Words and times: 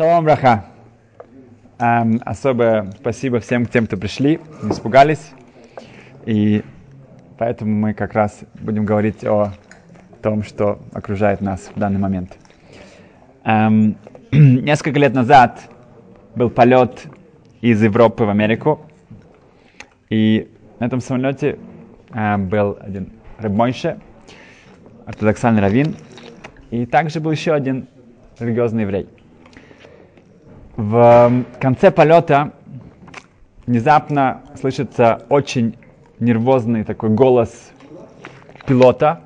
Шалом, 0.00 0.24
браха. 0.24 0.64
Эм, 1.78 2.22
особое 2.24 2.90
спасибо 2.98 3.38
всем 3.38 3.66
тем, 3.66 3.84
кто 3.84 3.98
пришли, 3.98 4.40
не 4.62 4.70
испугались. 4.70 5.32
И 6.24 6.64
поэтому 7.36 7.74
мы 7.74 7.92
как 7.92 8.14
раз 8.14 8.40
будем 8.54 8.86
говорить 8.86 9.22
о 9.24 9.52
том, 10.22 10.42
что 10.42 10.78
окружает 10.94 11.42
нас 11.42 11.70
в 11.74 11.78
данный 11.78 11.98
момент. 11.98 12.38
Эм, 13.44 13.98
несколько 14.32 14.98
лет 14.98 15.12
назад 15.12 15.60
был 16.34 16.48
полет 16.48 17.02
из 17.60 17.82
Европы 17.82 18.24
в 18.24 18.30
Америку. 18.30 18.80
И 20.08 20.50
на 20.78 20.86
этом 20.86 21.00
самолете 21.02 21.58
э, 22.14 22.38
был 22.38 22.78
один 22.80 23.12
Рыбмойше, 23.36 24.00
ортодоксальный 25.04 25.60
раввин. 25.60 25.94
И 26.70 26.86
также 26.86 27.20
был 27.20 27.32
еще 27.32 27.52
один 27.52 27.86
религиозный 28.38 28.84
еврей. 28.84 29.06
В 30.80 31.44
конце 31.60 31.90
полета 31.90 32.52
внезапно 33.66 34.40
слышится 34.58 35.26
очень 35.28 35.76
нервозный 36.20 36.84
такой 36.84 37.10
голос 37.10 37.70
пилота, 38.66 39.20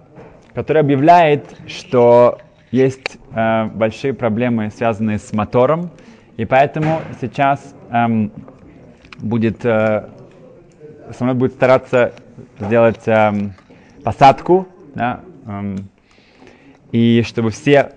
который 0.52 0.80
объявляет, 0.80 1.44
что 1.68 2.40
есть 2.72 3.18
э, 3.32 3.66
большие 3.66 4.14
проблемы, 4.14 4.72
связанные 4.76 5.20
с 5.20 5.32
мотором, 5.32 5.90
и 6.36 6.44
поэтому 6.44 7.00
сейчас 7.20 7.60
эм, 7.92 8.32
будет 9.18 9.64
э, 9.64 10.08
самолет 11.16 11.36
будет 11.36 11.52
стараться 11.52 12.14
сделать 12.58 13.02
эм, 13.06 13.52
посадку, 14.02 14.66
да, 14.96 15.20
эм, 15.46 15.88
и 16.90 17.22
чтобы 17.24 17.50
все 17.50 17.92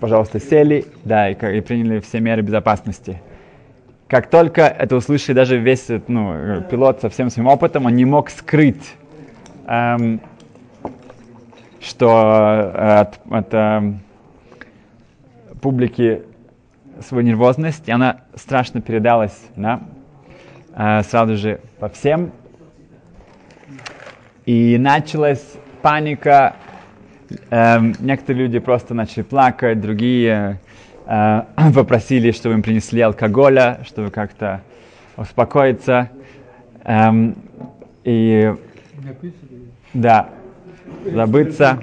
пожалуйста, 0.00 0.40
сели, 0.40 0.86
да, 1.04 1.28
и, 1.28 1.34
и 1.34 1.60
приняли 1.60 2.00
все 2.00 2.20
меры 2.20 2.42
безопасности. 2.42 3.20
Как 4.06 4.30
только 4.30 4.62
это 4.62 4.96
услышали 4.96 5.36
даже 5.36 5.58
весь 5.58 5.88
ну, 6.06 6.62
пилот 6.70 7.00
со 7.00 7.10
всем 7.10 7.30
своим 7.30 7.48
опытом, 7.48 7.86
он 7.86 7.94
не 7.94 8.06
мог 8.06 8.30
скрыть, 8.30 8.94
эм, 9.66 10.20
что 11.80 12.72
э, 12.74 13.00
от, 13.00 13.20
от 13.30 13.54
эм, 13.54 14.00
публики 15.60 16.22
свою 17.00 17.24
нервозность, 17.24 17.86
и 17.88 17.92
она 17.92 18.22
страшно 18.34 18.80
передалась 18.80 19.38
да, 19.56 19.80
э, 20.74 21.02
сразу 21.02 21.36
же 21.36 21.60
по 21.78 21.88
всем. 21.88 22.32
И 24.46 24.78
началась 24.78 25.44
паника, 25.82 26.56
Эм, 27.50 27.94
некоторые 28.00 28.44
люди 28.44 28.58
просто 28.58 28.94
начали 28.94 29.22
плакать, 29.22 29.80
другие 29.80 30.58
э, 31.06 31.42
попросили, 31.74 32.30
чтобы 32.30 32.54
им 32.54 32.62
принесли 32.62 33.02
алкоголя, 33.02 33.80
чтобы 33.86 34.10
как-то 34.10 34.62
успокоиться. 35.16 36.10
Эм, 36.84 37.34
и 38.04 38.54
да, 39.92 40.30
забыться. 41.04 41.78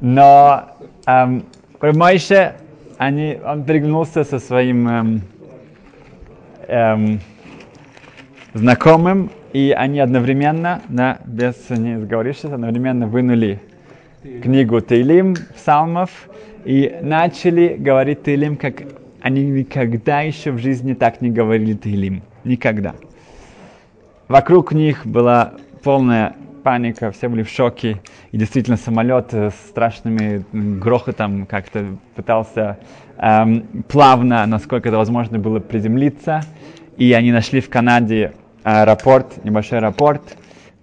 Но 0.00 0.70
эм, 1.06 1.44
Мойше, 1.82 2.54
они, 2.96 3.38
он 3.44 3.64
переглянулся 3.64 4.24
со 4.24 4.38
своим 4.38 4.88
эм, 4.88 5.22
эм, 6.66 7.20
знакомым, 8.54 9.30
и 9.52 9.74
они 9.76 10.00
одновременно, 10.00 10.80
да, 10.88 11.18
без 11.26 11.68
не 11.68 12.00
сговорившись, 12.00 12.44
одновременно 12.44 13.06
вынули 13.06 13.60
книгу 14.22 14.80
Тейлим, 14.80 15.34
псалмов, 15.54 16.10
и 16.64 16.98
начали 17.02 17.76
говорить 17.78 18.22
Тейлим, 18.22 18.56
как 18.56 18.82
они 19.20 19.44
никогда 19.44 20.20
еще 20.20 20.52
в 20.52 20.58
жизни 20.58 20.94
так 20.94 21.20
не 21.20 21.30
говорили 21.30 21.74
Тейлим. 21.74 22.22
Никогда. 22.44 22.94
Вокруг 24.28 24.72
них 24.72 25.06
была 25.06 25.54
полная 25.82 26.36
паника, 26.62 27.10
все 27.10 27.28
были 27.28 27.42
в 27.42 27.48
шоке. 27.48 28.00
И 28.32 28.38
действительно 28.38 28.76
самолет 28.76 29.32
с 29.32 29.54
страшными 29.68 30.44
грохотом 30.52 31.46
как-то 31.46 31.84
пытался 32.14 32.78
эм, 33.16 33.62
плавно, 33.88 34.46
насколько 34.46 34.88
это 34.88 34.98
возможно 34.98 35.38
было, 35.38 35.58
приземлиться. 35.58 36.42
И 36.96 37.12
они 37.12 37.32
нашли 37.32 37.60
в 37.60 37.70
Канаде 37.70 38.32
аэропорт, 38.62 39.42
небольшой 39.44 39.78
аэропорт, 39.78 40.36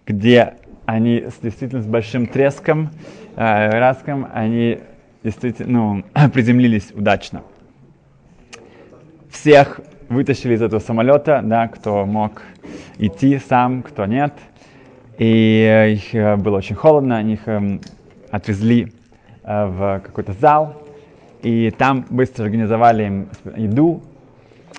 где 0.05 0.55
они 0.85 1.25
действительно 1.41 1.81
с 1.81 1.85
большим 1.85 2.27
треском 2.27 2.89
э, 3.37 3.79
Раском, 3.79 4.27
они 4.33 4.79
действительно 5.23 6.03
ну, 6.15 6.29
приземлились 6.33 6.91
удачно. 6.93 7.43
Всех 9.29 9.79
вытащили 10.09 10.55
из 10.55 10.61
этого 10.61 10.79
самолета, 10.79 11.41
да, 11.43 11.67
кто 11.67 12.05
мог 12.05 12.41
идти 12.97 13.39
сам, 13.39 13.83
кто 13.83 14.05
нет. 14.05 14.33
И 15.17 15.65
э, 15.69 15.93
их 15.93 16.13
э, 16.13 16.35
было 16.35 16.57
очень 16.57 16.75
холодно, 16.75 17.17
они 17.17 17.33
их 17.33 17.47
э, 17.47 17.79
отвезли 18.31 18.91
э, 19.43 19.65
в 19.65 20.01
какой-то 20.03 20.33
зал, 20.33 20.83
и 21.41 21.71
там 21.71 22.05
быстро 22.09 22.43
организовали 22.43 23.05
им 23.05 23.29
еду, 23.55 24.03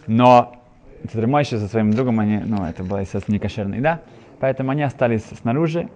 но 0.07 0.55
Цитремойши 1.11 1.59
со 1.59 1.69
своим 1.69 1.93
другом, 1.93 2.21
они, 2.21 2.39
ну, 2.39 2.65
это 2.65 2.83
была, 2.83 3.01
естественно, 3.01 3.35
не 3.35 3.39
кошерная 3.39 3.79
еда, 3.79 4.01
поэтому 4.41 4.73
они 4.73 4.83
остались 4.83 5.25
снаружи, 5.41 5.89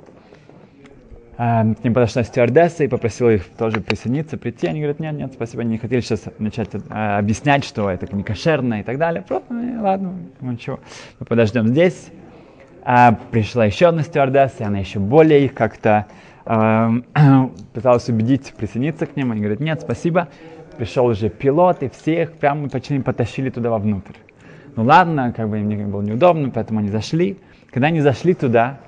Эм, 1.39 1.75
к 1.75 1.83
ним 1.83 1.95
подошла 1.95 2.25
стюардесса 2.25 2.85
и 2.85 2.89
попросила 2.89 3.31
их 3.31 3.49
тоже 3.57 3.81
присоединиться, 3.81 4.37
прийти. 4.37 4.67
Они 4.67 4.81
говорят, 4.81 5.01
нет, 5.01 5.15
нет, 5.15 5.33
спасибо, 5.33 5.63
они 5.63 5.73
не 5.73 5.79
хотели 5.79 6.01
сейчас 6.01 6.25
начать 6.39 6.69
э, 6.75 7.19
объяснять, 7.19 7.65
что 7.65 7.89
это 7.89 8.15
не 8.15 8.23
кошерно 8.23 8.81
и 8.81 8.83
так 8.83 8.99
далее. 8.99 9.25
Просто, 9.27 9.53
ну, 9.55 9.83
ладно, 9.83 10.15
ну 10.41 10.53
ничего, 10.53 10.81
мы 11.19 11.27
подождем 11.27 11.69
здесь. 11.69 12.11
А, 12.85 13.19
пришла 13.31 13.65
еще 13.65 13.87
одна 13.87 14.03
стюардесса, 14.03 14.57
и 14.61 14.63
она 14.65 14.79
еще 14.81 14.99
более 14.99 15.47
их 15.47 15.55
как-то 15.55 16.07
э, 16.45 16.91
пыталась 17.73 18.09
убедить 18.11 18.53
присоединиться 18.55 19.07
к 19.07 19.17
ним. 19.17 19.33
Они 19.33 19.41
говорят, 19.41 19.61
нет, 19.61 19.81
спасибо. 19.81 20.29
Пришел 20.77 21.07
уже 21.07 21.31
пилот, 21.31 21.83
и 21.83 21.89
всех 21.89 22.33
прямо 22.33 22.69
почти 22.69 22.99
потащили 22.99 23.49
туда 23.49 23.71
вовнутрь. 23.71 24.17
Ну 24.77 24.85
ладно, 24.85 25.33
как 25.35 25.49
бы 25.49 25.59
им 25.61 25.91
было 25.91 26.03
неудобно, 26.03 26.51
поэтому 26.51 26.81
они 26.81 26.89
зашли. 26.89 27.39
Когда 27.71 27.89
они 27.89 28.01
зашли 28.01 28.35
туда, 28.35 28.81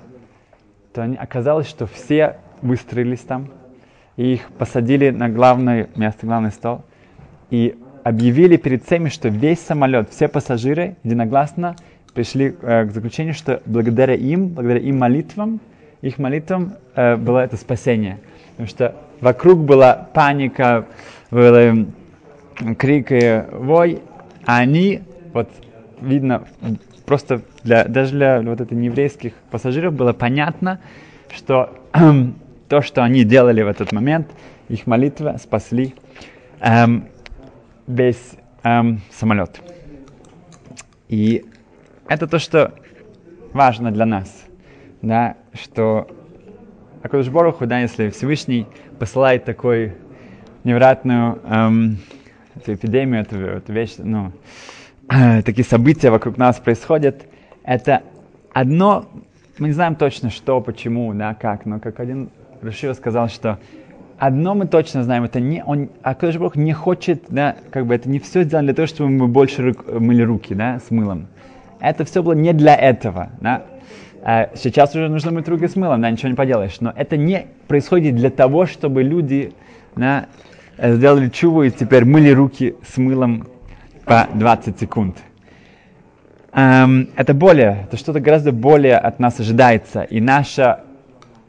то 0.95 1.03
оказалось, 1.19 1.67
что 1.67 1.85
все 1.85 2.37
выстроились 2.61 3.19
там, 3.19 3.49
и 4.15 4.35
их 4.35 4.49
посадили 4.57 5.09
на 5.09 5.27
главное 5.29 5.89
место, 5.95 6.25
главный 6.25 6.51
стол, 6.51 6.83
и 7.51 7.77
объявили 8.03 8.55
перед 8.55 8.85
всеми, 8.85 9.09
что 9.09 9.27
весь 9.27 9.59
самолет, 9.59 10.09
все 10.09 10.29
пассажиры 10.29 10.95
единогласно 11.03 11.75
пришли 12.13 12.55
э, 12.61 12.85
к 12.85 12.91
заключению, 12.91 13.33
что 13.33 13.61
благодаря 13.65 14.15
им, 14.15 14.47
благодаря 14.47 14.79
им 14.79 14.97
молитвам, 14.97 15.59
их 16.01 16.17
молитвам 16.17 16.75
э, 16.95 17.17
было 17.17 17.39
это 17.39 17.57
спасение. 17.57 18.19
Потому 18.51 18.69
что 18.69 18.95
вокруг 19.19 19.59
была 19.59 20.07
паника, 20.13 20.85
был 21.29 21.87
крик 22.77 23.07
и 23.11 23.43
вой, 23.51 24.01
а 24.45 24.59
они, 24.59 25.01
вот 25.33 25.49
видно, 25.99 26.45
просто 27.05 27.41
для, 27.63 27.85
даже 27.85 28.11
для 28.11 28.41
вот 28.41 28.61
этих 28.61 28.71
нееврейских 28.75 29.33
пассажиров 29.51 29.93
было 29.93 30.13
понятно, 30.13 30.79
что 31.33 31.73
то, 32.69 32.81
что 32.81 33.03
они 33.03 33.23
делали 33.23 33.61
в 33.61 33.67
этот 33.67 33.91
момент, 33.91 34.27
их 34.69 34.87
молитва 34.87 35.37
спасли 35.41 35.95
эм, 36.59 37.07
весь 37.87 38.33
эм, 38.63 39.01
самолет. 39.11 39.61
И 41.07 41.45
это 42.07 42.27
то, 42.27 42.39
что 42.39 42.73
важно 43.53 43.91
для 43.91 44.05
нас, 44.05 44.45
да, 45.01 45.35
что 45.53 46.07
Акудыш 47.03 47.29
Боруху, 47.29 47.67
да, 47.67 47.79
если 47.79 48.09
Всевышний 48.09 48.65
посылает 48.97 49.45
такой 49.45 49.93
невероятную 50.63 51.39
эм, 51.45 51.97
эту 52.55 52.73
эпидемию, 52.73 53.21
эту, 53.21 53.37
эту 53.37 53.71
вещь, 53.71 53.95
ну, 53.99 54.31
такие 55.45 55.65
события 55.65 56.09
вокруг 56.09 56.37
нас 56.37 56.57
происходят, 56.57 57.25
это 57.63 58.01
одно, 58.53 59.05
мы 59.59 59.67
не 59.67 59.73
знаем 59.73 59.95
точно 59.95 60.29
что, 60.29 60.61
почему, 60.61 61.13
да, 61.13 61.33
как, 61.35 61.65
но 61.65 61.79
как 61.79 61.99
один 61.99 62.29
Рашива 62.61 62.93
сказал, 62.93 63.29
что 63.29 63.59
одно 64.17 64.55
мы 64.55 64.65
точно 64.65 65.03
знаем, 65.03 65.23
это 65.23 65.39
не 65.39 65.63
он, 65.63 65.89
а 66.01 66.15
Кодыш 66.15 66.37
Бог 66.37 66.55
не 66.55 66.73
хочет, 66.73 67.25
да, 67.29 67.55
как 67.71 67.85
бы 67.85 67.93
это 67.93 68.09
не 68.09 68.19
все 68.19 68.43
сделано 68.43 68.67
для 68.67 68.73
того, 68.73 68.87
чтобы 68.87 69.09
мы 69.11 69.27
больше 69.27 69.63
рук, 69.63 69.85
мыли 69.87 70.23
руки, 70.23 70.55
да, 70.55 70.79
с 70.79 70.89
мылом. 70.89 71.27
Это 71.79 72.03
все 72.05 72.23
было 72.23 72.33
не 72.33 72.53
для 72.53 72.75
этого, 72.75 73.29
да. 73.41 73.63
А 74.23 74.49
сейчас 74.55 74.95
уже 74.95 75.07
нужно 75.07 75.31
мыть 75.31 75.47
руки 75.47 75.67
с 75.67 75.75
мылом, 75.75 76.01
да, 76.01 76.09
ничего 76.09 76.29
не 76.29 76.35
поделаешь. 76.35 76.77
Но 76.79 76.91
это 76.95 77.15
не 77.15 77.45
происходит 77.67 78.15
для 78.15 78.31
того, 78.31 78.65
чтобы 78.65 79.03
люди 79.03 79.53
да, 79.95 80.25
сделали 80.79 81.29
чуву 81.29 81.61
и 81.61 81.69
теперь 81.69 82.05
мыли 82.05 82.31
руки 82.31 82.75
с 82.91 82.97
мылом 82.97 83.47
по 84.05 84.27
20 84.33 84.79
секунд. 84.79 85.17
Эм, 86.53 87.09
это 87.15 87.33
более, 87.33 87.85
это 87.85 87.97
что-то 87.97 88.19
гораздо 88.19 88.51
более 88.51 88.97
от 88.97 89.19
нас 89.19 89.39
ожидается. 89.39 90.03
И 90.03 90.21
наше 90.21 90.77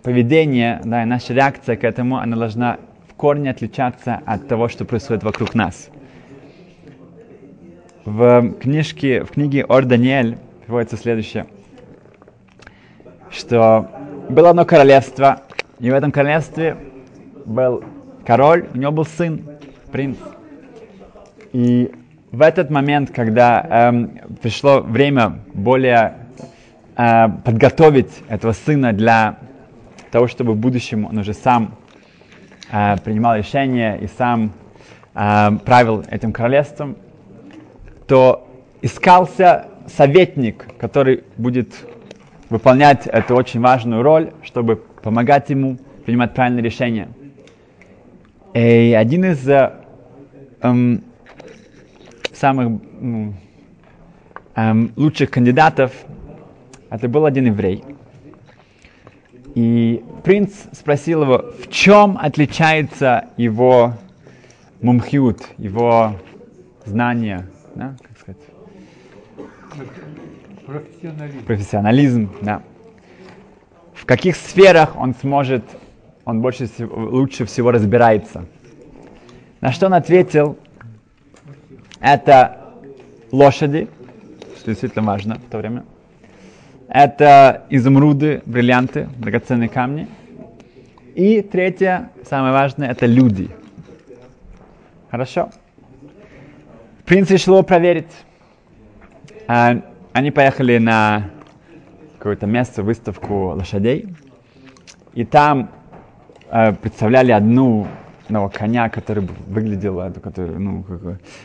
поведение, 0.03 0.81
да, 0.85 1.03
и 1.03 1.06
наша 1.06 1.35
реакция 1.35 1.76
к 1.76 1.85
этому, 1.85 2.17
она 2.17 2.37
должна 2.37 2.79
в 3.08 3.14
корне 3.14 3.50
отличаться 3.50 4.20
от 4.25 4.49
того, 4.49 4.69
что 4.69 4.85
происходит 4.85 5.23
вокруг 5.23 5.55
нас. 5.55 5.91
в 8.05 8.53
книжке, 8.61 9.25
в 9.25 9.32
книге 9.32 9.64
Ор 9.69 9.85
Даниэль 9.85 10.38
приводится 10.64 10.97
следующее, 10.97 11.47
что 13.31 13.91
было 14.29 14.50
одно 14.50 14.64
королевство, 14.64 15.43
и 15.81 15.91
в 15.91 15.94
этом 15.94 16.12
королевстве 16.12 16.76
был 17.44 17.85
король, 18.25 18.67
у 18.73 18.79
него 18.79 18.93
был 18.93 19.05
сын, 19.05 19.44
принц. 19.91 20.19
И 21.52 21.93
в 22.37 22.43
этот 22.43 22.69
момент, 22.69 23.12
когда 23.12 23.67
эм, 23.88 24.11
пришло 24.43 24.81
время 24.81 25.38
более 25.55 26.19
э, 26.94 27.29
подготовить 27.43 28.11
этого 28.29 28.53
сына 28.53 28.93
для 28.93 29.38
того, 30.11 30.29
чтобы 30.29 30.53
в 30.53 30.56
будущем 30.56 31.06
он 31.06 31.17
уже 31.17 31.33
сам 31.33 31.77
э, 32.71 32.99
принимал 33.03 33.37
решения 33.38 33.97
и 33.97 34.06
сам 34.06 34.53
э, 35.15 35.50
правил 35.65 36.05
этим 36.11 36.35
королевством, 36.35 36.99
то 38.06 38.47
искался 38.83 39.69
советник, 39.87 40.67
который 40.79 41.25
будет 41.38 41.73
выполнять 42.50 43.06
эту 43.06 43.35
очень 43.35 43.61
важную 43.62 44.03
роль, 44.03 44.33
чтобы 44.43 44.77
помогать 44.77 45.49
ему 45.49 45.79
принимать 46.05 46.35
правильные 46.35 46.62
решения. 46.62 47.09
И 48.53 48.94
один 48.94 49.25
из 49.25 49.49
э, 49.49 49.73
эм, 50.61 51.03
самых 52.38 52.81
эм, 54.55 54.93
лучших 54.97 55.31
кандидатов 55.31 55.93
это 56.91 57.09
был 57.09 57.25
один 57.25 57.47
еврей. 57.47 57.85
И 59.55 60.05
принц 60.23 60.53
спросил 60.73 61.23
его, 61.23 61.53
в 61.59 61.71
чем 61.71 62.19
отличается 62.21 63.31
его 63.37 63.94
мумхиут, 64.83 65.49
его 65.56 66.12
знание, 66.85 67.49
да, 67.75 67.97
как 68.03 68.19
сказать? 68.19 68.43
Профессионализм. 70.67 71.44
Профессионализм, 71.44 72.33
да. 72.43 72.62
В 73.94 74.05
каких 74.05 74.37
сферах 74.37 74.94
он 74.97 75.15
сможет, 75.15 75.65
он 76.25 76.43
больше 76.43 76.67
всего, 76.67 76.94
лучше 76.94 77.47
всего 77.47 77.71
разбирается. 77.71 78.44
На 79.61 79.73
что 79.73 79.87
он 79.87 79.94
ответил, 79.94 80.59
это 82.01 82.61
лошади, 83.33 83.89
что 84.57 84.71
действительно 84.71 85.05
важно 85.05 85.37
в 85.37 85.51
то 85.51 85.59
время. 85.59 85.85
Это 86.89 87.65
изумруды, 87.71 88.43
бриллианты, 88.47 89.09
драгоценные 89.19 89.69
камни. 89.69 90.09
И 91.15 91.43
третье, 91.43 92.11
самое 92.29 92.53
важное, 92.53 92.91
это 92.91 93.07
люди. 93.07 93.51
Хорошо. 95.11 95.51
Принц 97.05 97.31
решил 97.31 97.55
его 97.55 97.63
проверить. 97.63 98.11
А, 99.49 99.81
они 100.13 100.31
поехали 100.31 100.79
на 100.79 101.31
какое-то 102.19 102.47
место, 102.47 102.83
выставку 102.83 103.55
лошадей. 103.55 104.15
И 105.15 105.25
там 105.25 105.71
э, 106.51 106.73
представляли 106.73 107.33
одну 107.33 107.87
одного 108.26 108.49
коня, 108.49 108.88
который 108.88 109.28
выглядел 109.46 110.00
который, 110.23 110.58
ну, 110.58 110.84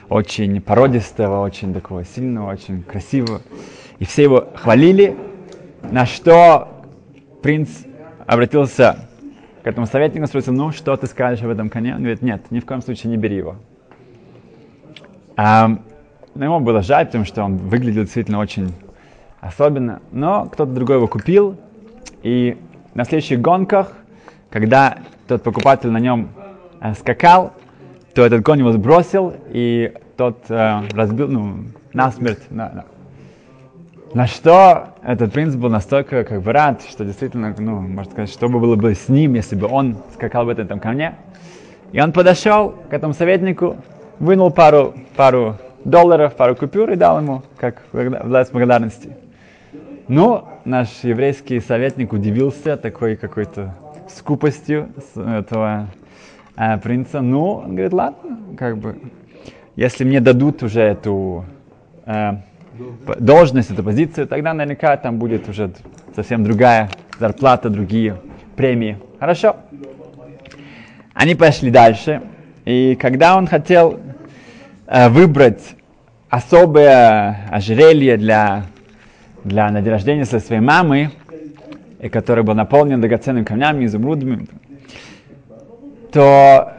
очень 0.09 0.61
породистого, 0.61 1.41
очень 1.41 1.73
такого 1.73 2.03
сильного, 2.03 2.51
очень 2.51 2.83
красивого. 2.83 3.41
И 3.99 4.05
все 4.05 4.23
его 4.23 4.47
хвалили, 4.55 5.15
на 5.83 6.05
что 6.05 6.67
принц 7.41 7.69
обратился 8.25 9.07
к 9.63 9.67
этому 9.67 9.85
советнику, 9.85 10.27
спросил, 10.27 10.53
ну, 10.53 10.71
что 10.71 10.95
ты 10.97 11.07
скажешь 11.07 11.43
об 11.43 11.51
этом 11.51 11.69
коне? 11.69 11.93
Он 11.93 11.99
говорит, 11.99 12.21
нет, 12.21 12.49
ни 12.49 12.59
в 12.59 12.65
коем 12.65 12.81
случае 12.81 13.11
не 13.11 13.17
бери 13.17 13.37
его. 13.37 13.55
А, 15.37 15.69
но 16.35 16.45
ему 16.45 16.59
было 16.59 16.81
жаль, 16.81 17.05
потому 17.05 17.25
что 17.25 17.43
он 17.43 17.57
выглядел 17.57 18.03
действительно 18.03 18.39
очень 18.39 18.73
особенно. 19.39 20.01
Но 20.11 20.45
кто-то 20.45 20.71
другой 20.71 20.97
его 20.97 21.07
купил, 21.07 21.57
и 22.23 22.57
на 22.93 23.05
следующих 23.05 23.41
гонках, 23.41 23.93
когда 24.49 24.97
тот 25.27 25.43
покупатель 25.43 25.89
на 25.89 25.99
нем 25.99 26.29
э, 26.35 26.40
скакал, 26.97 27.53
то 28.13 28.25
этот 28.25 28.43
конь 28.43 28.59
его 28.59 28.71
сбросил, 28.71 29.33
и 29.49 29.93
тот 30.17 30.37
э, 30.49 30.81
разбил, 30.93 31.27
ну, 31.27 31.65
насмерть. 31.93 32.49
На, 32.49 32.69
на. 32.69 32.85
на 34.13 34.27
что 34.27 34.89
этот 35.03 35.31
принц 35.31 35.55
был 35.55 35.69
настолько 35.69 36.23
как 36.23 36.41
бы 36.41 36.51
рад, 36.51 36.81
что 36.89 37.05
действительно, 37.05 37.55
ну, 37.57 37.81
можно 37.81 38.11
сказать, 38.11 38.29
что 38.29 38.49
бы 38.49 38.59
было 38.59 38.75
бы 38.75 38.93
с 38.93 39.09
ним, 39.09 39.35
если 39.35 39.55
бы 39.55 39.67
он 39.67 39.97
скакал 40.13 40.45
в 40.45 40.49
этом 40.49 40.67
там 40.67 40.79
коне. 40.79 41.15
И 41.91 41.99
он 41.99 42.11
подошел 42.11 42.75
к 42.89 42.93
этому 42.93 43.13
советнику, 43.13 43.77
вынул 44.19 44.51
пару, 44.51 44.93
пару 45.15 45.57
долларов, 45.83 46.35
пару 46.35 46.55
купюр 46.55 46.91
и 46.91 46.95
дал 46.95 47.19
ему, 47.19 47.43
как 47.57 47.81
власть 47.91 48.51
благодарности. 48.51 49.15
Ну, 50.07 50.43
наш 50.65 50.89
еврейский 51.03 51.59
советник 51.59 52.13
удивился 52.13 52.77
такой 52.77 53.15
какой-то 53.15 53.75
скупостью 54.09 54.89
этого 55.15 55.87
э, 56.61 56.77
принца. 56.77 57.21
Ну, 57.21 57.53
он 57.53 57.71
говорит, 57.71 57.93
ладно, 57.93 58.37
как 58.57 58.77
бы, 58.77 58.97
если 59.75 60.03
мне 60.03 60.19
дадут 60.19 60.63
уже 60.63 60.81
эту 60.81 61.45
э, 62.05 62.33
должность, 63.19 63.71
эту 63.71 63.83
позицию, 63.83 64.27
тогда 64.27 64.53
наверняка 64.53 64.95
там 64.97 65.17
будет 65.17 65.49
уже 65.49 65.71
совсем 66.15 66.43
другая 66.43 66.89
зарплата, 67.19 67.69
другие 67.69 68.17
премии. 68.55 68.97
Хорошо. 69.19 69.57
Они 71.13 71.35
пошли 71.35 71.71
дальше, 71.71 72.21
и 72.65 72.95
когда 72.99 73.37
он 73.37 73.47
хотел 73.47 73.99
э, 74.87 75.09
выбрать 75.09 75.75
особое 76.29 77.47
ожерелье 77.51 78.17
для, 78.17 78.65
для 79.43 79.69
на 79.69 79.81
день 79.81 79.91
рождения 79.91 80.25
своей 80.25 80.61
мамы, 80.61 81.11
и 81.99 82.09
который 82.09 82.43
был 82.43 82.55
наполнен 82.55 83.01
драгоценными 83.01 83.43
камнями, 83.43 83.85
изумрудами, 83.85 84.47
то 86.11 86.73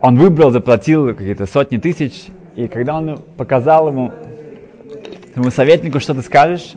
он 0.00 0.16
выбрал, 0.16 0.50
заплатил 0.50 1.14
какие-то 1.14 1.46
сотни 1.46 1.78
тысяч, 1.78 2.26
и 2.56 2.68
когда 2.68 2.96
он 2.96 3.18
показал 3.36 3.88
ему, 3.88 4.12
ему 5.34 5.50
советнику, 5.50 6.00
что 6.00 6.14
ты 6.14 6.22
скажешь, 6.22 6.74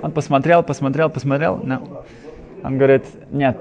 он 0.00 0.12
посмотрел, 0.12 0.62
посмотрел, 0.62 1.10
посмотрел, 1.10 1.60
но 1.62 2.04
он 2.62 2.78
говорит, 2.78 3.04
нет, 3.30 3.58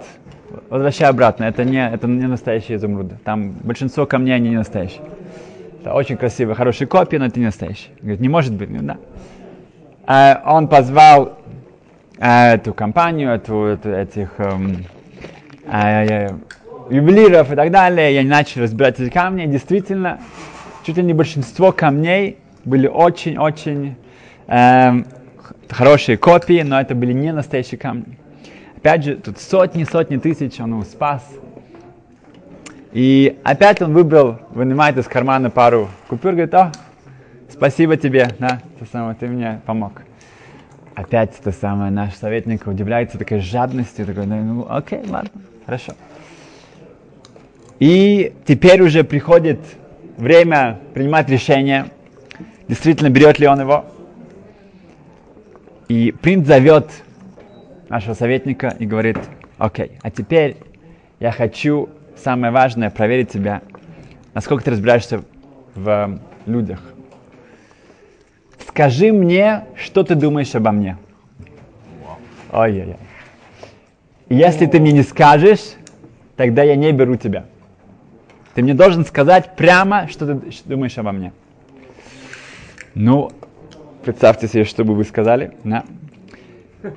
возвращай 0.69 1.09
обратно, 1.09 1.45
это 1.45 1.63
не, 1.63 1.85
это 1.85 2.07
не 2.07 2.27
настоящие 2.27 2.77
изумруды. 2.77 3.17
Там 3.23 3.51
большинство 3.63 4.05
камней, 4.05 4.35
они 4.35 4.49
не 4.49 4.57
настоящие. 4.57 5.01
Это 5.81 5.93
очень 5.93 6.17
красивые, 6.17 6.55
хорошие 6.55 6.87
копии, 6.87 7.17
но 7.17 7.25
это 7.25 7.39
не 7.39 7.45
настоящие. 7.45 7.93
Говорит, 7.99 8.19
не 8.19 8.29
может 8.29 8.53
быть, 8.53 8.69
ну 8.69 8.81
да. 8.81 8.97
А 10.05 10.41
он 10.55 10.67
позвал 10.67 11.39
а, 12.19 12.53
эту 12.53 12.73
компанию, 12.73 13.31
эту, 13.31 13.63
эту, 13.63 13.89
этих 13.89 14.29
эм, 14.37 14.85
а, 15.67 16.29
ювелиров 16.89 17.51
и 17.51 17.55
так 17.55 17.71
далее, 17.71 18.13
и 18.13 18.17
они 18.17 18.29
начали 18.29 18.63
разбирать 18.63 18.99
эти 18.99 19.09
камни. 19.09 19.45
Действительно, 19.45 20.19
чуть 20.83 20.97
ли 20.97 21.03
не 21.03 21.13
большинство 21.13 21.71
камней 21.71 22.37
были 22.65 22.87
очень-очень 22.87 23.95
эм, 24.47 25.05
хорошие 25.69 26.17
копии, 26.17 26.61
но 26.61 26.79
это 26.79 26.95
были 26.95 27.13
не 27.13 27.31
настоящие 27.31 27.77
камни. 27.77 28.17
Опять 28.77 29.03
же, 29.03 29.15
тут 29.15 29.39
сотни-сотни 29.39 30.17
тысяч 30.17 30.59
он 30.59 30.71
его 30.71 30.83
спас. 30.83 31.23
И 32.91 33.39
опять 33.43 33.81
он 33.81 33.93
выбрал, 33.93 34.39
вынимает 34.49 34.97
из 34.97 35.05
кармана 35.05 35.49
пару 35.49 35.89
купюр, 36.07 36.31
говорит, 36.31 36.53
о, 36.53 36.71
спасибо 37.49 37.95
тебе, 37.95 38.29
да, 38.39 38.59
то 38.79 38.85
самое, 38.91 39.15
ты 39.15 39.27
мне 39.27 39.61
помог 39.65 40.01
опять 40.95 41.31
это 41.39 41.51
самое, 41.51 41.91
наш 41.91 42.15
советник 42.15 42.67
удивляется 42.67 43.17
такой 43.17 43.39
жадностью, 43.39 44.05
такой, 44.05 44.25
ну, 44.25 44.65
окей, 44.69 45.01
ладно, 45.07 45.29
хорошо. 45.65 45.93
И 47.81 48.33
теперь 48.45 48.81
уже 48.81 49.03
приходит 49.03 49.59
время 50.15 50.79
принимать 50.93 51.27
решение, 51.29 51.87
действительно 52.69 53.09
берет 53.09 53.39
ли 53.39 53.47
он 53.47 53.59
его. 53.59 53.85
И 55.89 56.13
принц 56.13 56.47
зовет 56.47 56.89
нашего 57.89 58.13
советника 58.13 58.73
и 58.79 58.85
говорит, 58.85 59.17
окей, 59.57 59.91
а 60.01 60.09
теперь 60.09 60.55
я 61.19 61.33
хочу, 61.33 61.89
самое 62.15 62.53
важное, 62.53 62.89
проверить 62.89 63.31
тебя, 63.31 63.61
насколько 64.33 64.63
ты 64.63 64.71
разбираешься 64.71 65.23
в 65.75 66.17
людях 66.45 66.79
скажи 68.71 69.11
мне, 69.11 69.65
что 69.75 70.03
ты 70.03 70.15
думаешь 70.15 70.55
обо 70.55 70.71
мне. 70.71 70.97
Ой-ой-ой. 72.51 72.95
Если 74.29 74.65
ты 74.65 74.79
мне 74.79 74.93
не 74.93 75.03
скажешь, 75.03 75.73
тогда 76.37 76.63
я 76.63 76.75
не 76.75 76.91
беру 76.93 77.17
тебя. 77.17 77.45
Ты 78.53 78.63
мне 78.63 78.73
должен 78.73 79.05
сказать 79.05 79.55
прямо, 79.55 80.07
что 80.07 80.27
ты 80.27 80.51
думаешь 80.65 80.97
обо 80.97 81.11
мне. 81.11 81.31
Ну, 82.93 83.31
представьте 84.03 84.47
себе, 84.47 84.65
что 84.65 84.83
бы 84.83 84.93
вы 84.93 85.05
сказали. 85.05 85.53
Да. 85.63 85.85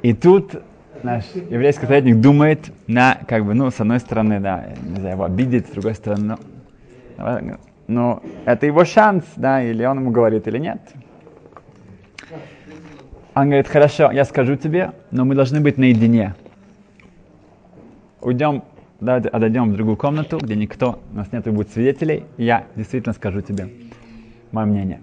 И 0.02 0.14
тут 0.14 0.62
наш 1.02 1.25
еврейский 1.34 1.87
советник 1.87 2.20
думает, 2.20 2.73
на, 2.87 3.18
как 3.28 3.44
бы, 3.44 3.54
ну, 3.54 3.70
с 3.70 3.80
одной 3.80 4.00
стороны, 4.00 4.40
да, 4.40 4.64
не 4.82 4.96
знаю, 4.96 5.14
его 5.14 5.25
обидеть, 5.25 5.66
с 5.68 5.70
другой 5.70 5.94
стороны, 5.94 6.37
ну, 7.18 7.58
но 7.87 8.23
это 8.46 8.66
его 8.66 8.84
шанс, 8.84 9.25
да, 9.37 9.62
или 9.62 9.84
он 9.84 9.99
ему 9.99 10.11
говорит, 10.11 10.49
или 10.49 10.58
нет. 10.58 10.80
Он 13.34 13.46
говорит, 13.46 13.68
хорошо, 13.68 14.11
я 14.11 14.25
скажу 14.25 14.56
тебе, 14.56 14.92
но 15.11 15.25
мы 15.25 15.34
должны 15.34 15.61
быть 15.61 15.76
наедине. 15.76 16.34
Уйдем, 18.20 18.62
давайте 19.04 19.28
отойдем 19.28 19.70
в 19.70 19.75
другую 19.75 19.96
комнату, 19.96 20.38
где 20.38 20.56
никто, 20.56 20.99
у 21.12 21.16
нас 21.16 21.30
нет 21.32 21.44
будет 21.52 21.70
свидетелей, 21.70 22.25
и 22.37 22.44
я 22.44 22.66
действительно 22.75 23.12
скажу 23.12 23.42
тебе 23.42 23.68
мое 24.50 24.64
мнение. 24.64 25.00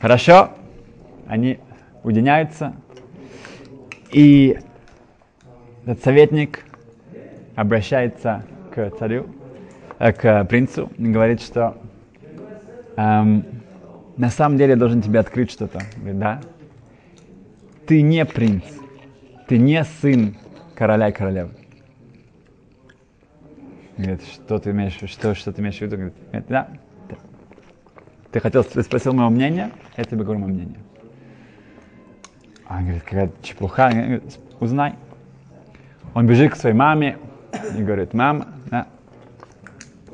Хорошо, 0.00 0.50
они 1.26 1.58
уединяются, 2.02 2.74
и 4.10 4.58
этот 5.84 6.02
советник 6.02 6.64
обращается 7.54 8.44
к 8.74 8.90
царю, 8.98 9.26
э, 9.98 10.12
к 10.12 10.44
принцу, 10.44 10.90
и 10.96 11.04
говорит, 11.04 11.42
что 11.42 11.76
эм, 12.96 13.44
на 14.16 14.30
самом 14.30 14.56
деле 14.56 14.70
я 14.70 14.76
должен 14.76 15.02
тебе 15.02 15.18
открыть 15.18 15.50
что-то. 15.50 15.80
Говорит, 15.96 16.18
да, 16.18 16.40
ты 17.86 18.02
не 18.02 18.24
принц, 18.24 18.64
ты 19.48 19.58
не 19.58 19.84
сын 20.00 20.36
короля 20.74 21.08
и 21.10 21.12
королевы. 21.12 21.50
Говорит, 23.96 24.22
что 24.24 24.58
ты 24.58 24.70
имеешь, 24.70 24.98
что, 25.10 25.34
что 25.34 25.52
ты 25.52 25.60
имеешь 25.62 25.78
в 25.78 25.80
виду? 25.82 25.96
Говорит, 25.96 26.46
да, 26.48 26.68
ты 28.32 28.40
хотел, 28.40 28.64
ты 28.64 28.82
спросил 28.82 29.12
моего 29.12 29.30
мнения, 29.30 29.70
я 29.96 30.04
тебе 30.04 30.24
говорю 30.24 30.40
мое 30.40 30.52
мнение. 30.52 30.78
Он 32.68 32.82
говорит, 32.82 33.02
какая 33.04 33.30
чепуха, 33.42 33.90
говорит, 33.90 34.40
узнай. 34.58 34.96
Он 36.14 36.26
бежит 36.26 36.52
к 36.52 36.56
своей 36.56 36.74
маме 36.74 37.18
и 37.78 37.82
говорит, 37.82 38.12
мама, 38.12 38.48
да, 38.70 38.88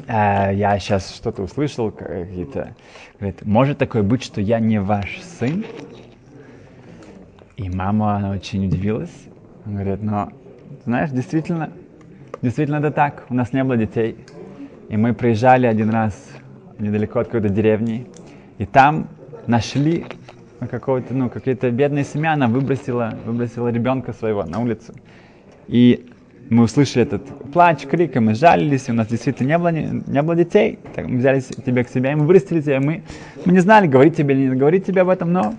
э, 0.06 0.54
я 0.54 0.78
сейчас 0.78 1.14
что-то 1.14 1.42
услышал, 1.42 1.90
какие-то, 1.90 2.74
говорит, 3.18 3.46
может 3.46 3.78
такое 3.78 4.02
быть, 4.02 4.22
что 4.22 4.42
я 4.42 4.60
не 4.60 4.80
ваш 4.80 5.22
сын? 5.22 5.64
И 7.56 7.70
мама, 7.70 8.16
она 8.16 8.30
очень 8.32 8.66
удивилась. 8.66 9.14
Она 9.64 9.82
говорит, 9.82 10.02
но, 10.02 10.30
знаешь, 10.84 11.10
действительно, 11.10 11.70
действительно 12.42 12.76
это 12.76 12.90
так. 12.90 13.24
У 13.28 13.34
нас 13.34 13.52
не 13.52 13.64
было 13.64 13.76
детей. 13.76 14.16
И 14.88 14.96
мы 14.96 15.14
приезжали 15.14 15.66
один 15.66 15.90
раз 15.90 16.14
недалеко 16.78 17.20
от 17.20 17.26
какой-то 17.26 17.48
деревни. 17.48 18.06
И 18.58 18.66
там 18.66 19.08
нашли 19.46 20.06
какого-то, 20.68 21.14
ну, 21.14 21.30
какие-то 21.30 21.70
бедные 21.70 22.04
семья, 22.04 22.32
она 22.32 22.48
выбросила, 22.48 23.14
выбросила 23.24 23.68
ребенка 23.68 24.12
своего 24.12 24.44
на 24.44 24.60
улицу. 24.60 24.94
И 25.68 26.10
мы 26.50 26.64
услышали 26.64 27.04
этот 27.04 27.24
плач, 27.52 27.86
крик, 27.86 28.16
и 28.16 28.18
мы 28.18 28.34
жалились, 28.34 28.88
и 28.88 28.90
у 28.90 28.94
нас 28.94 29.06
действительно 29.06 29.48
не 29.48 29.58
было, 29.58 29.68
не, 29.68 30.02
не 30.06 30.22
было 30.22 30.34
детей. 30.34 30.78
Так 30.94 31.06
мы 31.06 31.18
взяли 31.18 31.40
тебя 31.40 31.84
к 31.84 31.88
себе, 31.88 32.12
и 32.12 32.14
мы 32.14 32.26
вырастили 32.26 32.60
тебя, 32.60 32.76
и 32.76 32.80
мы, 32.80 33.02
мы 33.44 33.52
не 33.52 33.60
знали, 33.60 33.86
говорить 33.86 34.16
тебе 34.16 34.34
или 34.34 34.50
не 34.50 34.56
говорить 34.56 34.84
тебе 34.84 35.02
об 35.02 35.08
этом, 35.08 35.32
но 35.32 35.54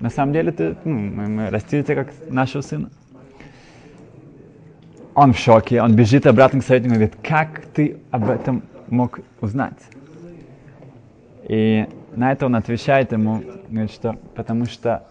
на 0.00 0.10
самом 0.10 0.32
деле 0.32 0.52
ты, 0.52 0.76
ну, 0.84 0.98
мы, 0.98 1.26
мы 1.26 1.50
растили 1.50 1.82
тебя 1.82 2.04
как 2.04 2.14
нашего 2.30 2.62
сына. 2.62 2.90
Он 5.20 5.32
в 5.32 5.38
шоке, 5.38 5.82
он 5.82 5.96
бежит 5.96 6.28
обратно 6.28 6.60
к 6.60 6.64
советнику 6.64 6.94
и 6.94 6.98
говорит, 6.98 7.16
как 7.24 7.62
ты 7.74 7.96
об 8.12 8.30
этом 8.30 8.62
мог 8.86 9.18
узнать? 9.40 9.80
И 11.48 11.88
на 12.14 12.30
это 12.30 12.46
он 12.46 12.54
отвечает 12.54 13.10
ему, 13.10 13.42
говорит, 13.68 13.90
что 13.90 14.14
потому 14.36 14.66
что 14.66 15.08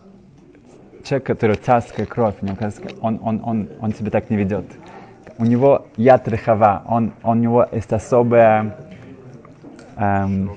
человек, 1.03 1.27
который 1.27 1.57
царская 1.57 2.05
кровь, 2.05 2.35
он, 3.01 3.19
он, 3.21 3.41
он, 3.43 3.69
он 3.81 3.93
себя 3.93 4.09
так 4.09 4.29
не 4.29 4.37
ведет. 4.37 4.63
У 5.39 5.43
него 5.43 5.87
яд 5.97 6.25
рехава, 6.29 6.83
он, 6.87 7.11
он, 7.21 7.39
у 7.39 7.41
него 7.41 7.67
есть 7.69 7.91
особая 7.91 8.77
эм, 9.97 10.51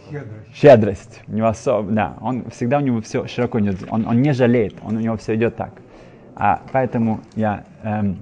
щедрость. 0.55 1.23
У 1.27 1.33
него 1.33 1.49
особо, 1.49 1.91
да, 1.91 2.15
он 2.21 2.49
всегда 2.51 2.79
у 2.79 2.83
него 2.83 3.01
все 3.01 3.27
широко 3.27 3.59
идет. 3.59 3.79
Он, 3.91 4.07
он 4.07 4.23
не 4.23 4.33
жалеет, 4.33 4.77
он, 4.85 4.99
у 4.99 5.01
него 5.01 5.17
все 5.17 5.35
идет 5.35 5.57
так. 5.57 5.73
А 6.37 6.61
поэтому 6.71 7.21
я 7.35 7.65
эм, 7.83 8.17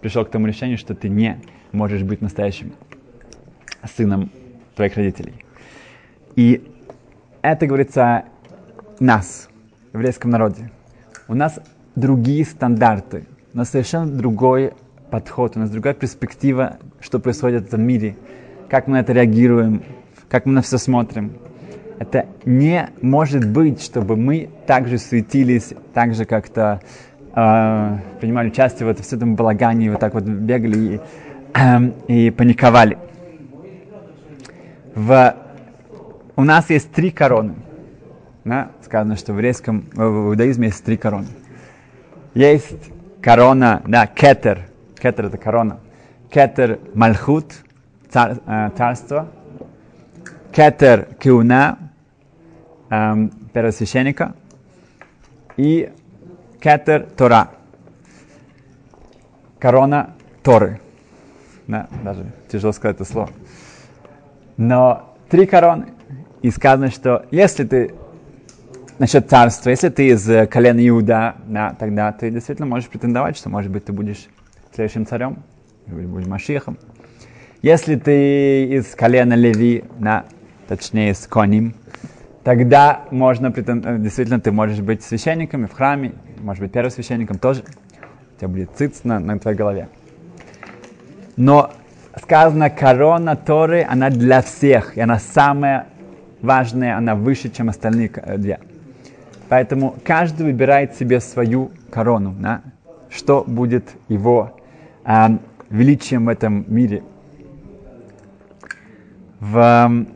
пришел 0.00 0.24
к 0.24 0.30
тому 0.30 0.46
решению, 0.46 0.78
что 0.78 0.94
ты 0.94 1.08
не 1.08 1.40
можешь 1.72 2.02
быть 2.02 2.20
настоящим 2.20 2.72
сыном 3.96 4.30
твоих 4.74 4.96
родителей. 4.96 5.34
И 6.36 6.70
это 7.42 7.66
говорится 7.66 8.24
нас, 9.00 9.48
в 9.92 9.96
еврейском 9.96 10.30
народе. 10.30 10.70
У 11.28 11.34
нас 11.34 11.60
другие 11.94 12.44
стандарты, 12.44 13.26
у 13.52 13.58
нас 13.58 13.70
совершенно 13.70 14.06
другой 14.06 14.72
подход, 15.10 15.56
у 15.56 15.60
нас 15.60 15.70
другая 15.70 15.94
перспектива, 15.94 16.76
что 17.00 17.18
происходит 17.18 17.64
в 17.64 17.66
этом 17.68 17.82
мире, 17.82 18.16
как 18.68 18.86
мы 18.86 18.94
на 18.94 19.00
это 19.00 19.12
реагируем, 19.12 19.82
как 20.28 20.46
мы 20.46 20.52
на 20.52 20.62
все 20.62 20.78
смотрим. 20.78 21.32
Это 21.98 22.26
не 22.44 22.90
может 23.02 23.48
быть, 23.50 23.82
чтобы 23.82 24.16
мы 24.16 24.50
также 24.66 24.98
суетились, 24.98 25.74
так 25.94 26.14
же 26.14 26.24
как-то 26.24 26.80
э, 27.38 27.98
принимали 28.20 28.48
участие 28.48 28.86
в 28.86 28.90
этом, 28.90 29.04
в 29.04 29.12
этом 29.12 29.36
балагане, 29.36 29.90
вот 29.90 30.00
так 30.00 30.14
вот 30.14 30.24
бегали 30.24 30.78
и, 30.78 31.00
э, 31.54 31.90
и 32.08 32.30
паниковали. 32.30 32.98
В, 34.94 35.36
у 36.36 36.44
нас 36.44 36.70
есть 36.70 36.90
три 36.90 37.10
короны. 37.10 37.54
Да? 38.44 38.70
Сказано, 38.82 39.16
что 39.16 39.32
в 39.32 39.36
еврейском, 39.36 39.88
в 39.92 40.30
иудаизме 40.30 40.68
есть 40.68 40.84
три 40.84 40.96
короны. 40.96 41.28
Есть 42.34 42.90
корона, 43.20 43.82
да, 43.86 44.06
кетер. 44.06 44.66
Кетер 45.00 45.26
это 45.26 45.38
корона. 45.38 45.78
Кетер 46.30 46.80
мальхут, 46.94 47.52
цар, 48.10 48.38
э, 48.46 48.70
царство, 48.76 49.28
кетер 50.52 51.08
киуна, 51.20 51.78
эм, 52.90 53.30
первосвященника, 53.52 54.34
и 55.56 55.90
кетер 56.60 57.06
Тора, 57.16 57.50
корона 59.58 60.14
Торы. 60.42 60.80
Да, 61.66 61.88
даже 62.02 62.26
тяжело 62.50 62.72
сказать 62.72 62.96
это 62.96 63.04
слово. 63.04 63.30
Но 64.56 65.14
три 65.28 65.46
короны. 65.46 65.86
И 66.40 66.50
сказано, 66.50 66.90
что 66.90 67.26
если 67.30 67.64
ты 67.64 67.94
насчет 68.98 69.28
царства, 69.28 69.70
если 69.70 69.88
ты 69.88 70.08
из 70.08 70.48
колена 70.48 70.86
Иуда, 70.88 71.36
да, 71.46 71.74
тогда 71.78 72.12
ты 72.12 72.30
действительно 72.30 72.66
можешь 72.66 72.88
претендовать, 72.88 73.36
что, 73.36 73.48
может 73.48 73.70
быть, 73.70 73.84
ты 73.84 73.92
будешь 73.92 74.28
следующим 74.72 75.04
царем, 75.06 75.42
или 75.86 76.06
будешь 76.06 76.26
Машихом. 76.26 76.78
Если 77.60 77.96
ты 77.96 78.64
из 78.66 78.94
колена 78.94 79.34
Леви, 79.34 79.84
да, 79.98 80.26
точнее 80.68 81.14
с 81.14 81.26
конем, 81.26 81.74
тогда 82.44 83.02
можно, 83.10 83.52
э, 83.54 83.98
действительно, 83.98 84.40
ты 84.40 84.52
можешь 84.52 84.80
быть 84.80 85.02
священником 85.02 85.64
и 85.64 85.66
в 85.66 85.72
храме, 85.72 86.12
может 86.40 86.62
быть, 86.62 86.72
первым 86.72 86.90
священником 86.90 87.38
тоже. 87.38 87.62
У 88.36 88.38
тебя 88.38 88.48
будет 88.48 88.70
циц 88.76 89.04
на, 89.04 89.18
на 89.18 89.38
твоей 89.38 89.56
голове. 89.56 89.88
Но 91.36 91.72
сказано, 92.20 92.70
корона 92.70 93.36
Торы, 93.36 93.86
она 93.88 94.10
для 94.10 94.42
всех, 94.42 94.96
и 94.96 95.00
она 95.00 95.18
самая 95.18 95.86
важная, 96.40 96.96
она 96.96 97.14
выше, 97.14 97.50
чем 97.50 97.68
остальные 97.68 98.10
э, 98.14 98.36
две. 98.38 98.60
Поэтому 99.48 99.96
каждый 100.04 100.46
выбирает 100.46 100.94
себе 100.94 101.20
свою 101.20 101.70
корону, 101.90 102.34
да? 102.38 102.62
что 103.08 103.44
будет 103.46 103.84
его 104.08 104.58
э, 105.04 105.38
величием 105.70 106.26
в 106.26 106.28
этом 106.28 106.64
мире. 106.68 107.02
В, 109.40 110.06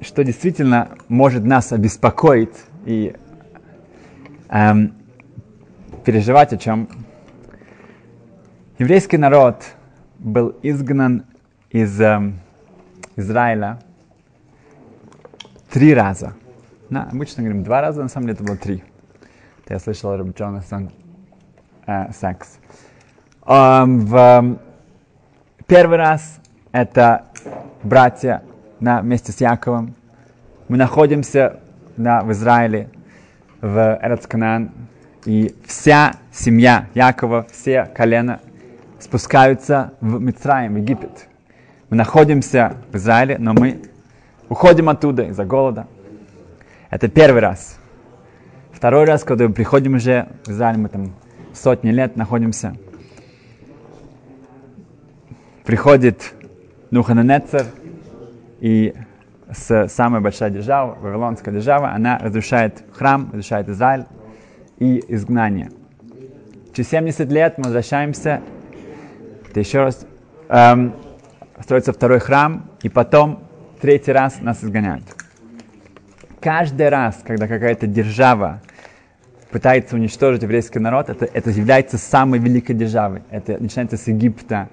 что 0.00 0.24
действительно 0.24 0.88
может 1.08 1.44
нас 1.44 1.72
обеспокоить 1.72 2.56
и 2.84 3.14
эм, 4.48 4.92
переживать 6.04 6.52
о 6.52 6.58
чем. 6.58 6.88
Еврейский 8.78 9.16
народ 9.16 9.64
был 10.18 10.56
изгнан 10.62 11.24
из 11.70 12.00
эм, 12.00 12.40
Израиля 13.16 13.78
три 15.70 15.94
раза. 15.94 16.34
На, 16.90 17.04
обычно 17.04 17.42
говорим 17.42 17.64
два 17.64 17.80
раза, 17.80 18.02
на 18.02 18.08
самом 18.08 18.26
деле 18.26 18.34
это 18.34 18.44
было 18.44 18.56
три. 18.56 18.84
Это 19.64 19.74
я 19.74 19.80
слышал 19.80 20.16
Рэб 20.16 20.36
Джонатан 20.36 20.90
э, 21.86 22.12
Сакс. 22.12 22.58
Um, 23.42 24.00
в, 24.00 24.14
um, 24.14 24.58
первый 25.66 25.98
раз 25.98 26.40
это 26.72 27.26
братья 27.82 28.42
на, 28.80 29.00
вместе 29.00 29.32
с 29.32 29.40
Яковом. 29.40 29.94
Мы 30.68 30.76
находимся 30.76 31.60
на, 31.96 32.22
в 32.22 32.32
Израиле, 32.32 32.88
в 33.60 33.98
Эрцканан, 34.02 34.70
и 35.24 35.54
вся 35.66 36.16
семья 36.32 36.86
Якова, 36.94 37.46
все 37.50 37.86
колена 37.86 38.40
спускаются 39.00 39.94
в 40.00 40.20
Мицраим, 40.20 40.74
в 40.74 40.76
Египет. 40.78 41.28
Мы 41.90 41.96
находимся 41.96 42.76
в 42.92 42.96
Израиле, 42.96 43.36
но 43.38 43.52
мы 43.54 43.82
уходим 44.48 44.88
оттуда 44.88 45.24
из-за 45.24 45.44
голода. 45.44 45.86
Это 46.90 47.08
первый 47.08 47.40
раз. 47.40 47.78
Второй 48.72 49.04
раз, 49.04 49.24
когда 49.24 49.48
мы 49.48 49.54
приходим 49.54 49.94
уже 49.94 50.28
в 50.44 50.50
Израиль, 50.50 50.78
мы 50.78 50.88
там 50.88 51.14
сотни 51.52 51.90
лет 51.90 52.16
находимся. 52.16 52.76
Приходит 55.64 56.34
Нухананецер 56.90 57.66
и 58.60 58.94
с 59.50 59.88
самой 59.88 60.20
большой 60.20 60.50
державой, 60.50 60.98
Вавилонская 60.98 61.54
держава, 61.54 61.90
она 61.90 62.18
разрушает 62.18 62.84
храм, 62.92 63.30
разрушает 63.32 63.68
Израиль 63.68 64.04
и 64.78 65.04
изгнание. 65.08 65.70
Через 66.72 66.90
70 66.90 67.30
лет 67.30 67.58
мы 67.58 67.64
возвращаемся, 67.64 68.42
это 69.48 69.60
еще 69.60 69.82
раз, 69.82 70.06
эм, 70.48 70.94
строится 71.60 71.92
второй 71.92 72.18
храм, 72.18 72.68
и 72.82 72.88
потом 72.88 73.44
третий 73.80 74.12
раз 74.12 74.40
нас 74.40 74.64
изгоняют. 74.64 75.04
Каждый 76.40 76.88
раз, 76.88 77.20
когда 77.24 77.46
какая-то 77.46 77.86
держава 77.86 78.60
пытается 79.50 79.94
уничтожить 79.94 80.42
еврейский 80.42 80.80
народ, 80.80 81.08
это, 81.08 81.26
это 81.26 81.50
является 81.50 81.96
самой 81.96 82.40
великой 82.40 82.74
державой. 82.74 83.22
Это 83.30 83.56
начинается 83.62 83.96
с 83.96 84.08
Египта, 84.08 84.68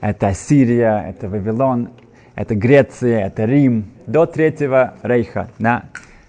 это 0.00 0.28
Ассирия, 0.28 1.04
это 1.06 1.28
Вавилон, 1.28 1.90
это 2.34 2.54
Греция, 2.54 3.26
это 3.26 3.44
Рим, 3.44 3.92
до 4.06 4.24
Третьего 4.26 4.94
Рейха. 5.02 5.48
Да? 5.58 5.84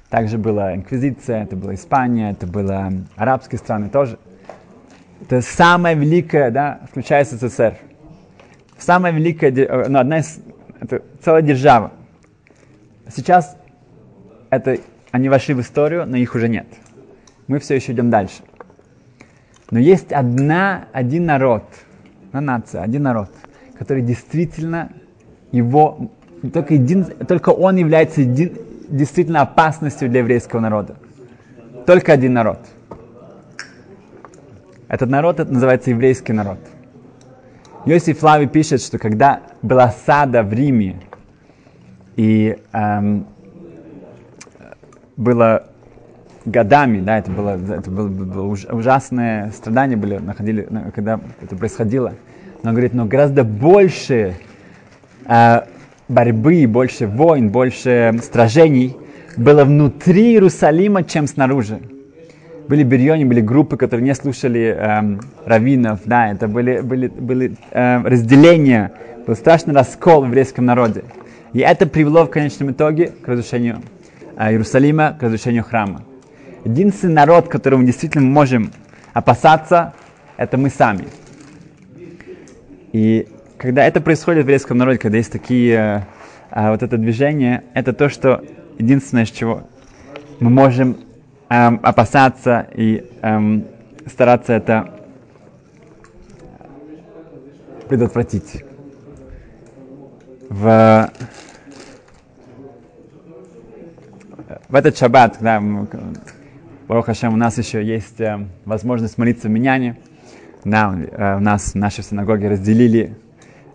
Также 0.10 0.38
была 0.38 0.76
Инквизиция, 0.76 1.44
это 1.44 1.56
была 1.56 1.76
Испания, 1.76 2.32
это 2.32 2.48
были 2.48 3.04
арабские 3.16 3.60
страны 3.60 3.90
тоже. 3.90 4.18
Это 5.22 5.42
самая 5.42 5.96
великая, 5.96 6.52
да, 6.52 6.82
включая 6.90 7.26
СССР. 7.26 7.78
Самая 8.78 9.12
великая, 9.12 9.52
э, 9.52 9.88
ну, 9.90 10.00
одна 10.00 10.20
из, 10.20 10.40
это 10.80 11.02
целая 11.24 11.42
держава. 11.42 11.92
Сейчас 13.14 13.58
это, 14.50 14.78
они 15.12 15.30
вошли 15.30 15.54
в 15.54 15.62
историю, 15.62 16.06
но 16.06 16.16
их 16.18 16.36
уже 16.36 16.48
нет 16.48 16.68
мы 17.48 17.60
все 17.60 17.76
еще 17.76 17.94
идем 17.94 18.10
дальше. 18.10 18.44
Но 19.72 19.80
есть 19.80 20.12
одна, 20.12 20.88
один 20.94 21.26
народ, 21.26 21.64
одна 22.28 22.42
нация, 22.42 22.84
один 22.84 23.04
народ, 23.04 23.30
который 23.78 24.02
действительно 24.02 24.92
его, 25.52 26.12
только, 26.54 26.76
един, 26.76 27.06
только 27.06 27.50
он 27.50 27.78
является 27.78 28.22
един, 28.22 28.58
действительно 28.88 29.42
опасностью 29.42 30.10
для 30.10 30.20
еврейского 30.20 30.60
народа. 30.60 30.96
Только 31.86 32.14
один 32.14 32.34
народ. 32.34 32.60
Этот 34.88 35.10
народ 35.10 35.40
это 35.40 35.52
называется 35.52 35.90
еврейский 35.90 36.34
народ. 36.34 36.60
Иосиф 37.86 38.20
Флави 38.20 38.48
пишет, 38.48 38.82
что 38.82 38.98
когда 38.98 39.42
была 39.62 39.92
сада 40.06 40.44
в 40.44 40.54
Риме, 40.54 40.98
и 42.16 42.58
эм, 42.74 43.28
было 45.16 45.68
годами, 46.46 47.02
да, 47.02 47.18
это 47.20 47.32
было, 47.32 47.58
это 47.58 47.92
было, 47.92 48.08
было 48.08 48.56
ужасные 48.72 49.52
страдания 49.52 49.96
были, 49.98 50.18
находили, 50.18 50.68
когда 50.96 51.20
это 51.42 51.56
происходило. 51.56 52.14
Но 52.64 52.70
он 52.70 52.76
говорит, 52.76 52.94
но 52.94 53.06
гораздо 53.06 53.44
больше 53.44 54.36
э, 55.26 55.62
борьбы, 56.08 56.66
больше 56.68 57.08
войн, 57.08 57.50
больше 57.50 58.20
сражений 58.32 58.96
было 59.36 59.64
внутри 59.66 60.34
Иерусалима, 60.34 61.04
чем 61.04 61.28
снаружи. 61.28 61.80
Были 62.68 62.84
бирьони, 62.84 63.24
были 63.24 63.40
группы, 63.40 63.78
которые 63.78 64.06
не 64.06 64.16
слушали 64.16 64.76
э, 64.78 65.18
раввинов, 65.46 66.02
да, 66.06 66.32
это 66.32 66.48
были, 66.48 66.82
были, 66.82 67.08
были 67.08 67.56
э, 67.72 68.02
разделения, 68.02 68.92
был 69.26 69.36
страшный 69.36 69.74
раскол 69.74 70.24
в 70.24 70.28
еврейском 70.28 70.66
народе. 70.66 71.04
И 71.54 71.60
это 71.60 71.88
привело 71.88 72.26
в 72.26 72.30
конечном 72.30 72.72
итоге 72.72 73.08
к 73.08 73.28
разрушению 73.28 73.82
э, 74.38 74.52
Иерусалима, 74.52 75.16
к 75.18 75.24
разрушению 75.24 75.64
храма. 75.64 76.04
Единственный 76.66 77.14
народ, 77.14 77.48
которого 77.48 77.80
мы 77.80 77.86
действительно 77.86 78.26
можем 78.26 78.72
опасаться, 79.14 79.94
это 80.36 80.58
мы 80.58 80.70
сами. 80.70 81.08
И 82.92 83.28
когда 83.58 83.86
это 83.86 84.02
происходит 84.02 84.40
в 84.40 84.44
еврейском 84.44 84.78
народе, 84.78 85.00
когда 85.00 85.18
есть 85.18 85.32
такие, 85.32 86.08
а, 86.52 86.72
вот 86.72 86.84
это 86.84 86.98
движение, 86.98 87.64
это 87.74 87.94
то, 87.94 88.10
что 88.10 88.44
единственное, 88.78 89.26
с 89.26 89.32
чего 89.32 89.68
мы 90.40 90.50
можем 90.50 90.98
эм, 91.50 91.80
опасаться 91.82 92.68
и 92.74 93.10
эм, 93.22 93.66
стараться 94.06 94.54
это 94.54 94.94
предотвратить. 97.90 98.64
В, 100.50 101.12
в 104.70 104.76
этот 104.76 104.98
шаббат, 104.98 105.38
да, 105.42 105.62
Барух 106.88 107.08
Хашем, 107.08 107.34
у 107.34 107.38
нас 107.38 107.58
еще 107.58 107.84
есть 107.84 108.22
э, 108.22 108.48
возможность 108.64 109.18
молиться 109.18 109.50
в 109.50 109.52
Миняне. 109.52 109.98
Да, 110.64 110.96
э, 110.96 111.36
у 111.36 111.40
нас 111.40 111.74
в 111.74 111.76
нашей 111.76 112.04
синагоге 112.04 112.50
разделили 112.50 113.18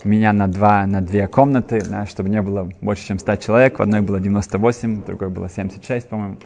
меня 0.05 0.33
на, 0.33 0.49
два, 0.49 0.87
на 0.87 1.01
две 1.01 1.29
комнаты, 1.29 1.83
да, 1.89 2.07
чтобы 2.07 2.29
не 2.29 2.43
было 2.43 2.69
больше, 2.81 3.07
чем 3.07 3.19
100 3.19 3.37
человек. 3.37 3.79
В 3.79 3.83
одной 3.83 4.01
было 4.01 4.21
98, 4.21 5.03
в 5.03 5.07
другой 5.07 5.29
было 5.29 5.49
76, 5.49 6.09
по-моему. 6.09 6.39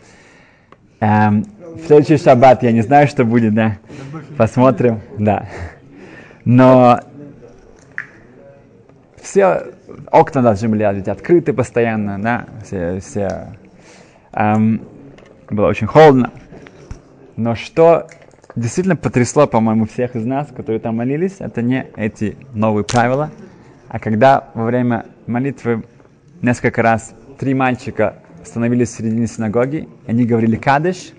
Эм, 1.01 1.45
в 1.77 1.87
следующий 1.87 2.16
шаббат 2.16 2.62
я 2.62 2.73
не 2.73 2.83
знаю, 2.83 3.07
что 3.09 3.25
будет, 3.25 3.55
да. 3.55 3.79
Посмотрим, 4.37 5.01
да. 5.19 5.49
Но 6.45 7.01
все 9.21 9.64
окна 10.11 10.42
должны 10.42 10.69
были 10.69 10.87
быть 10.95 11.09
открыты 11.09 11.53
постоянно, 11.53 12.21
да, 12.21 12.47
все, 12.64 13.01
все 13.01 13.49
эм, 14.33 14.83
было 15.51 15.66
очень 15.66 15.87
холодно. 15.87 16.31
Но 17.37 17.55
что 17.55 18.07
действительно 18.55 18.97
потрясло, 18.97 19.47
по-моему, 19.47 19.87
всех 19.87 20.16
из 20.16 20.25
нас, 20.25 20.49
которые 20.49 20.81
там 20.81 20.97
молились, 20.97 21.37
это 21.40 21.62
не 21.62 21.87
эти 21.97 22.37
новые 22.55 22.85
правила, 22.85 23.31
а 23.88 23.99
когда 23.99 24.51
во 24.55 24.64
время 24.64 25.07
молитвы 25.27 25.85
несколько 26.42 26.83
раз 26.83 27.14
три 27.38 27.55
мальчика 27.55 28.16
становились 28.44 28.90
в 28.90 28.96
середине 28.96 29.27
синагоги, 29.27 29.88
они 30.07 30.25
говорили 30.25 30.57
кадыш, 30.57 31.12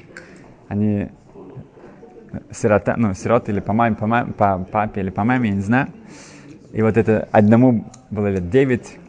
они 0.68 1.10
сирота, 2.52 2.96
ну, 2.98 3.14
сирот 3.14 3.50
или 3.50 3.60
по 3.60 3.74
маме, 3.74 3.96
по, 3.96 4.08
маме, 4.08 4.34
по 4.34 4.60
папе 4.60 5.02
или 5.02 5.10
по 5.10 5.24
маме, 5.24 5.50
я 5.50 5.56
не 5.56 5.62
знаю. 5.62 5.88
И 6.74 6.82
вот 6.82 6.98
это 6.98 7.28
одному 7.32 7.92
было 8.10 8.28
лет 8.28 8.50
9, 8.50 9.00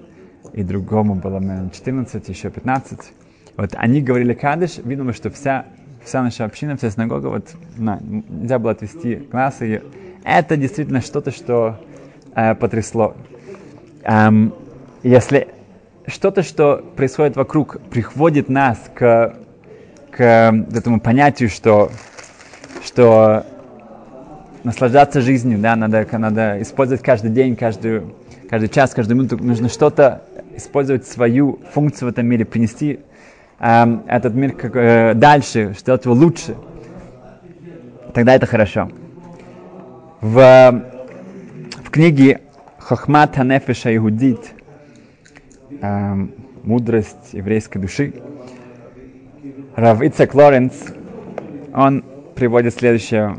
и 0.53 0.63
другому 0.63 1.17
было, 1.17 1.41
наверное, 1.41 1.71
14, 1.71 2.29
еще 2.29 2.51
15. 2.51 3.13
Вот 3.57 3.71
они 3.75 4.01
говорили 4.01 4.35
кадыш, 4.35 4.79
видно, 4.79 5.13
что 5.13 5.31
вся 5.31 5.67
вся 6.05 6.23
наша 6.23 6.45
община, 6.45 6.77
вся 6.77 6.91
синагога, 6.91 7.27
вот 7.27 7.55
на, 7.77 7.99
нельзя 8.01 8.59
было 8.59 8.73
отвести 8.73 9.17
классы. 9.17 9.77
И 9.77 9.83
это 10.25 10.57
действительно 10.57 11.01
что-то, 11.01 11.31
что 11.31 11.79
э, 12.35 12.55
потрясло. 12.55 13.15
Эм, 14.03 14.55
если 15.03 15.49
что-то, 16.07 16.43
что 16.43 16.85
происходит 16.97 17.37
вокруг, 17.37 17.81
приводит 17.91 18.49
нас 18.49 18.79
к, 18.95 19.35
к 20.11 20.21
этому 20.73 21.01
понятию, 21.01 21.49
что, 21.49 21.91
что 22.85 23.45
наслаждаться 24.65 25.21
жизнью, 25.21 25.59
да, 25.59 25.77
надо, 25.77 26.07
надо 26.13 26.63
использовать 26.63 27.03
каждый 27.03 27.31
день, 27.31 27.57
каждую, 27.57 28.15
каждый 28.49 28.69
час, 28.69 28.95
каждую 28.95 29.19
минуту, 29.19 29.37
нужно 29.43 29.69
что-то 29.69 30.23
использовать 30.57 31.07
свою 31.07 31.59
функцию 31.73 32.09
в 32.09 32.13
этом 32.13 32.27
мире, 32.27 32.45
принести. 32.45 33.01
Э, 33.59 33.85
этот 34.07 34.35
мир 34.35 34.53
как, 34.53 34.77
э, 34.77 35.15
дальше, 35.15 35.75
сделать 35.79 36.05
его 36.05 36.15
лучше, 36.15 36.57
тогда 38.15 38.35
это 38.35 38.47
хорошо. 38.47 38.91
В, 40.21 40.85
в 41.85 41.91
книге 41.91 42.41
Хохмат 42.89 43.37
Ханефеша 43.37 43.95
Игудит 43.95 44.55
э, 45.83 46.15
«Мудрость 46.63 47.35
еврейской 47.35 47.79
души» 47.79 48.15
Рав 49.77 50.01
Ицек 50.01 50.33
Лоренц, 50.33 50.73
он 51.75 52.03
приводит 52.35 52.75
следующее, 52.75 53.37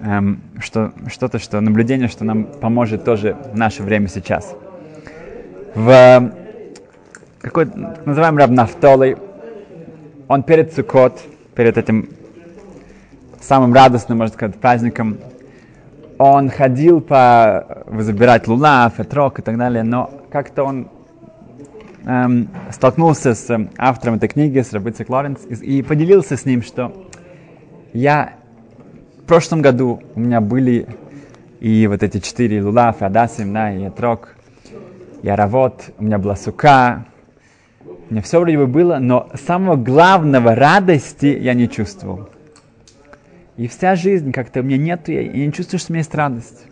эм, 0.00 0.42
что, 0.58 0.92
что-то, 1.06 1.38
что 1.38 1.62
наблюдение, 1.62 2.08
что 2.08 2.26
нам 2.26 2.44
поможет 2.44 3.04
тоже 3.04 3.38
в 3.54 3.56
наше 3.56 3.82
время 3.82 4.06
сейчас. 4.08 4.54
В 5.74 6.30
какой 7.40 7.70
называем 8.04 8.36
Раб 8.36 8.50
Нафтолой, 8.50 9.16
он 10.28 10.42
перед 10.42 10.74
Сукот, 10.74 11.22
перед 11.54 11.78
этим 11.78 12.10
самым 13.40 13.72
радостным, 13.72 14.18
можно 14.18 14.34
сказать, 14.34 14.60
праздником, 14.60 15.16
он 16.18 16.50
ходил 16.50 17.00
по 17.00 17.84
забирать 17.98 18.48
лулав, 18.48 18.98
этрок 18.98 19.38
и 19.38 19.42
так 19.42 19.56
далее, 19.56 19.84
но 19.84 20.10
как-то 20.30 20.64
он 20.64 20.88
эм, 22.04 22.48
столкнулся 22.70 23.34
с 23.34 23.68
автором 23.78 24.16
этой 24.16 24.28
книги, 24.28 24.60
с 24.60 24.72
Рабицей 24.72 25.06
Лоренс, 25.08 25.40
и, 25.48 25.78
и 25.78 25.82
поделился 25.82 26.36
с 26.36 26.44
ним, 26.44 26.62
что 26.62 26.92
я 27.92 28.34
в 29.22 29.24
прошлом 29.26 29.62
году 29.62 30.02
у 30.14 30.20
меня 30.20 30.40
были 30.40 30.88
и 31.60 31.86
вот 31.86 32.02
эти 32.02 32.18
четыре 32.18 32.62
лулав, 32.62 33.00
и 33.00 33.04
адасим, 33.04 33.52
да, 33.52 33.72
и 33.72 33.84
этрок, 33.84 34.36
и 35.22 35.28
аравот, 35.28 35.90
у 35.98 36.04
меня 36.04 36.18
была 36.18 36.34
сука, 36.34 37.06
у 38.10 38.12
меня 38.12 38.22
все 38.22 38.40
вроде 38.40 38.58
бы 38.58 38.66
было, 38.66 38.98
но 38.98 39.28
самого 39.34 39.76
главного 39.76 40.54
радости 40.54 41.26
я 41.26 41.54
не 41.54 41.68
чувствовал. 41.68 42.28
И 43.58 43.66
вся 43.66 43.96
жизнь 43.96 44.30
как-то 44.30 44.60
у 44.60 44.62
меня 44.62 44.78
нету, 44.78 45.10
я, 45.10 45.20
я 45.20 45.44
не 45.44 45.52
чувствую, 45.52 45.80
что 45.80 45.90
у 45.90 45.94
меня 45.94 46.00
есть 46.02 46.14
радость. 46.14 46.64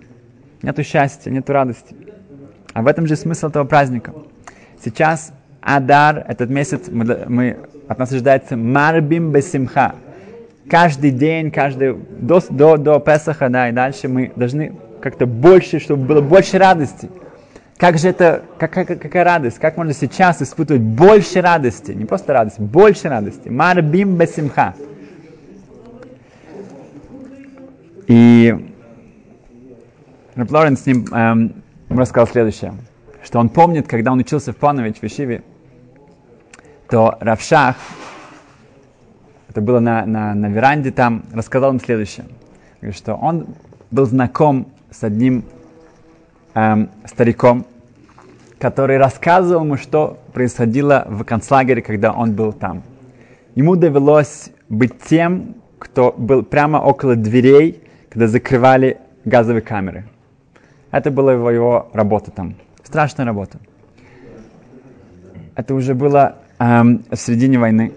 Нету 0.62 0.84
счастья, 0.84 1.30
нету 1.30 1.52
радости. 1.52 1.96
А 2.72 2.82
в 2.82 2.86
этом 2.86 3.08
же 3.08 3.16
смысл 3.16 3.48
этого 3.48 3.64
праздника. 3.64 4.12
Сейчас 4.82 5.32
Адар, 5.60 6.24
этот 6.28 6.48
месяц, 6.48 6.82
мы, 6.88 7.24
мы, 7.26 7.56
от 7.88 7.98
нас 7.98 8.12
ожидается 8.12 8.56
Марбим 8.56 9.32
Бесимха. 9.32 9.96
Каждый 10.70 11.10
день, 11.10 11.50
каждый, 11.50 11.96
до, 12.20 12.40
до, 12.50 12.76
до 12.76 13.00
Песаха, 13.00 13.48
да, 13.48 13.68
и 13.68 13.72
дальше 13.72 14.06
мы 14.06 14.30
должны 14.36 14.76
как-то 15.00 15.26
больше, 15.26 15.80
чтобы 15.80 16.04
было 16.04 16.20
больше 16.20 16.56
радости. 16.56 17.10
Как 17.78 17.98
же 17.98 18.08
это, 18.08 18.42
какая, 18.58 18.84
какая 18.84 19.24
радость, 19.24 19.58
как 19.58 19.76
можно 19.76 19.92
сейчас 19.92 20.40
испытывать 20.40 20.82
больше 20.82 21.40
радости, 21.40 21.90
не 21.90 22.04
просто 22.04 22.32
радости, 22.32 22.60
больше 22.60 23.08
радости. 23.08 23.48
Марбим 23.48 24.16
Бесимха. 24.16 24.74
И 28.06 28.54
Рэп 30.36 30.50
Лоренс 30.50 30.82
с 30.82 30.86
ним 30.86 31.06
эм, 31.12 31.62
рассказал 31.88 32.28
следующее, 32.28 32.74
что 33.24 33.40
он 33.40 33.48
помнит, 33.48 33.88
когда 33.88 34.12
он 34.12 34.20
учился 34.20 34.52
в 34.52 34.56
Панович, 34.56 34.98
в 35.00 35.04
Ишиве, 35.04 35.42
то 36.88 37.16
Равшах, 37.20 37.76
это 39.48 39.60
было 39.60 39.80
на, 39.80 40.06
на, 40.06 40.34
на 40.34 40.46
веранде 40.46 40.92
там, 40.92 41.24
рассказал 41.32 41.72
им 41.72 41.80
следующее, 41.80 42.26
что 42.92 43.14
он 43.14 43.48
был 43.90 44.06
знаком 44.06 44.68
с 44.90 45.02
одним 45.02 45.44
эм, 46.54 46.90
стариком, 47.06 47.66
который 48.58 48.98
рассказывал 48.98 49.64
ему, 49.64 49.76
что 49.76 50.18
происходило 50.32 51.06
в 51.08 51.24
концлагере, 51.24 51.82
когда 51.82 52.12
он 52.12 52.34
был 52.34 52.52
там. 52.52 52.82
Ему 53.56 53.74
довелось 53.74 54.50
быть 54.68 55.00
тем, 55.00 55.56
кто 55.78 56.12
был 56.12 56.42
прямо 56.42 56.78
около 56.78 57.16
дверей, 57.16 57.82
когда 58.16 58.28
закрывали 58.28 58.96
газовые 59.26 59.60
камеры– 59.60 60.04
это 60.90 61.10
была 61.10 61.34
его, 61.34 61.50
его 61.50 61.90
работа 61.92 62.30
там. 62.30 62.54
Страшная 62.82 63.26
работа. 63.26 63.58
Это 65.54 65.74
уже 65.74 65.94
было 65.94 66.36
эм, 66.58 67.04
в 67.10 67.16
середине 67.16 67.58
войны. 67.58 67.92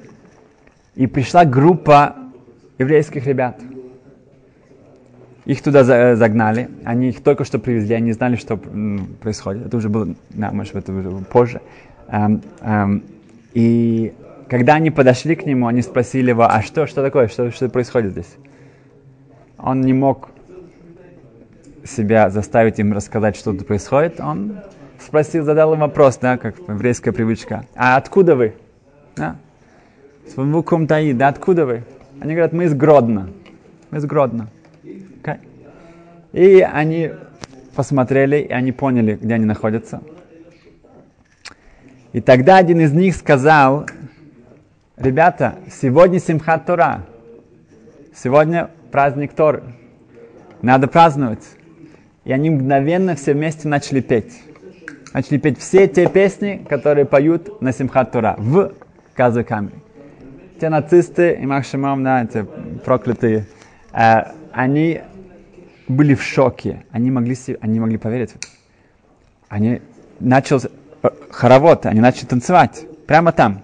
И 0.95 1.08
пришла 1.08 1.45
группа 1.45 2.17
еврейских 2.77 3.27
ребят. 3.27 3.62
Их 5.45 5.62
туда 5.62 5.86
за, 5.86 6.17
загнали. 6.17 6.69
Они 6.84 7.10
их 7.10 7.23
только 7.23 7.45
что 7.45 7.58
привезли. 7.58 7.95
Они 7.95 8.12
знали, 8.12 8.36
что 8.36 8.55
м, 8.55 9.15
происходит. 9.21 9.67
Это 9.67 9.77
уже 9.77 9.88
было, 9.88 10.13
да, 10.32 10.51
может, 10.51 10.75
это 10.75 10.91
уже 10.91 11.10
позже. 11.32 11.62
Эм, 12.10 12.41
эм, 12.60 13.03
и 13.53 14.13
когда 14.49 14.73
они 14.73 14.91
подошли 14.91 15.36
к 15.36 15.45
нему, 15.45 15.67
они 15.67 15.82
спросили 15.82 16.32
его, 16.32 16.43
а 16.43 16.62
что, 16.62 16.88
что 16.88 17.01
такое, 17.01 17.29
что, 17.29 17.51
что 17.51 17.69
происходит 17.69 18.12
здесь? 18.12 18.36
Он 19.62 19.82
не 19.82 19.93
мог 19.93 20.30
себя 21.84 22.30
заставить 22.30 22.80
им 22.80 22.93
рассказать, 22.93 23.36
что 23.36 23.52
тут 23.54 23.67
происходит, 23.67 24.19
он 24.19 24.60
спросил, 25.00 25.43
задал 25.43 25.74
им 25.74 25.80
вопрос, 25.80 26.17
да, 26.17 26.38
как 26.38 26.58
еврейская 26.60 27.12
привычка. 27.12 27.65
А 27.76 27.98
откуда 27.98 28.36
вы? 28.36 28.54
Да? 29.15 29.38
С 30.28 30.36
таи, 30.88 31.13
да, 31.13 31.30
откуда 31.30 31.65
вы? 31.65 31.84
Они 32.19 32.34
говорят, 32.34 32.54
мы 32.54 32.65
из 32.65 32.74
Гродно. 32.74 33.30
Мы 33.91 33.98
из 33.98 34.06
Гродно. 34.06 34.48
Okay. 34.84 35.39
И 36.34 36.62
они 36.62 37.12
посмотрели, 37.76 38.38
и 38.38 38.52
они 38.52 38.72
поняли, 38.72 39.17
где 39.19 39.34
они 39.34 39.45
находятся. 39.45 40.02
И 42.13 42.22
тогда 42.22 42.58
один 42.58 42.82
из 42.82 42.91
них 42.91 43.15
сказал, 43.15 43.88
ребята, 44.98 45.56
сегодня 45.72 46.19
Симхат 46.19 46.65
Тора. 46.65 47.06
Сегодня 48.15 48.69
праздник 48.91 49.34
Торы. 49.34 49.63
Надо 50.62 50.88
праздновать. 50.88 51.43
И 52.25 52.32
они 52.32 52.49
мгновенно 52.49 53.15
все 53.15 53.34
вместе 53.34 53.67
начали 53.67 54.02
петь. 54.02 54.41
Начали 55.13 55.38
петь 55.38 55.60
все 55.60 55.88
те 55.88 56.08
песни, 56.08 56.65
которые 56.69 57.06
поют 57.06 57.62
на 57.62 57.71
Симхат 57.71 58.12
Тура 58.12 58.36
в 58.38 58.73
камере. 59.15 59.75
Те 60.60 60.69
нацисты 60.69 61.34
и 61.41 61.45
Махшимам, 61.45 62.04
да, 62.04 62.23
эти 62.23 62.45
проклятые, 62.84 63.47
э, 63.93 64.23
они 64.52 65.02
были 65.88 66.15
в 66.15 66.21
шоке. 66.21 66.84
Они 66.91 67.12
могли, 67.12 67.36
они 67.62 67.80
могли 67.80 67.97
поверить. 67.97 68.34
Они 69.47 69.82
начали 70.19 70.62
хоровод, 71.32 71.86
они 71.86 72.02
начали 72.02 72.25
танцевать 72.25 72.86
прямо 73.08 73.32
там. 73.32 73.62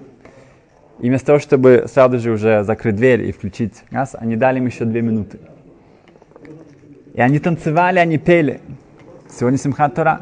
И 1.00 1.10
вместо 1.10 1.28
того, 1.28 1.40
чтобы 1.40 1.86
сразу 1.88 2.20
же 2.20 2.32
уже 2.32 2.64
закрыть 2.64 2.96
дверь 2.96 3.24
и 3.24 3.32
включить 3.32 3.84
газ, 3.92 4.16
они 4.18 4.36
дали 4.36 4.60
им 4.60 4.66
еще 4.66 4.86
две 4.86 5.02
минуты. 5.02 5.40
И 7.14 7.22
они 7.22 7.40
танцевали, 7.40 8.00
они 8.00 8.18
пели. 8.18 8.62
Сегодня 9.30 9.58
Симхат 9.58 9.96
Тора. 9.96 10.22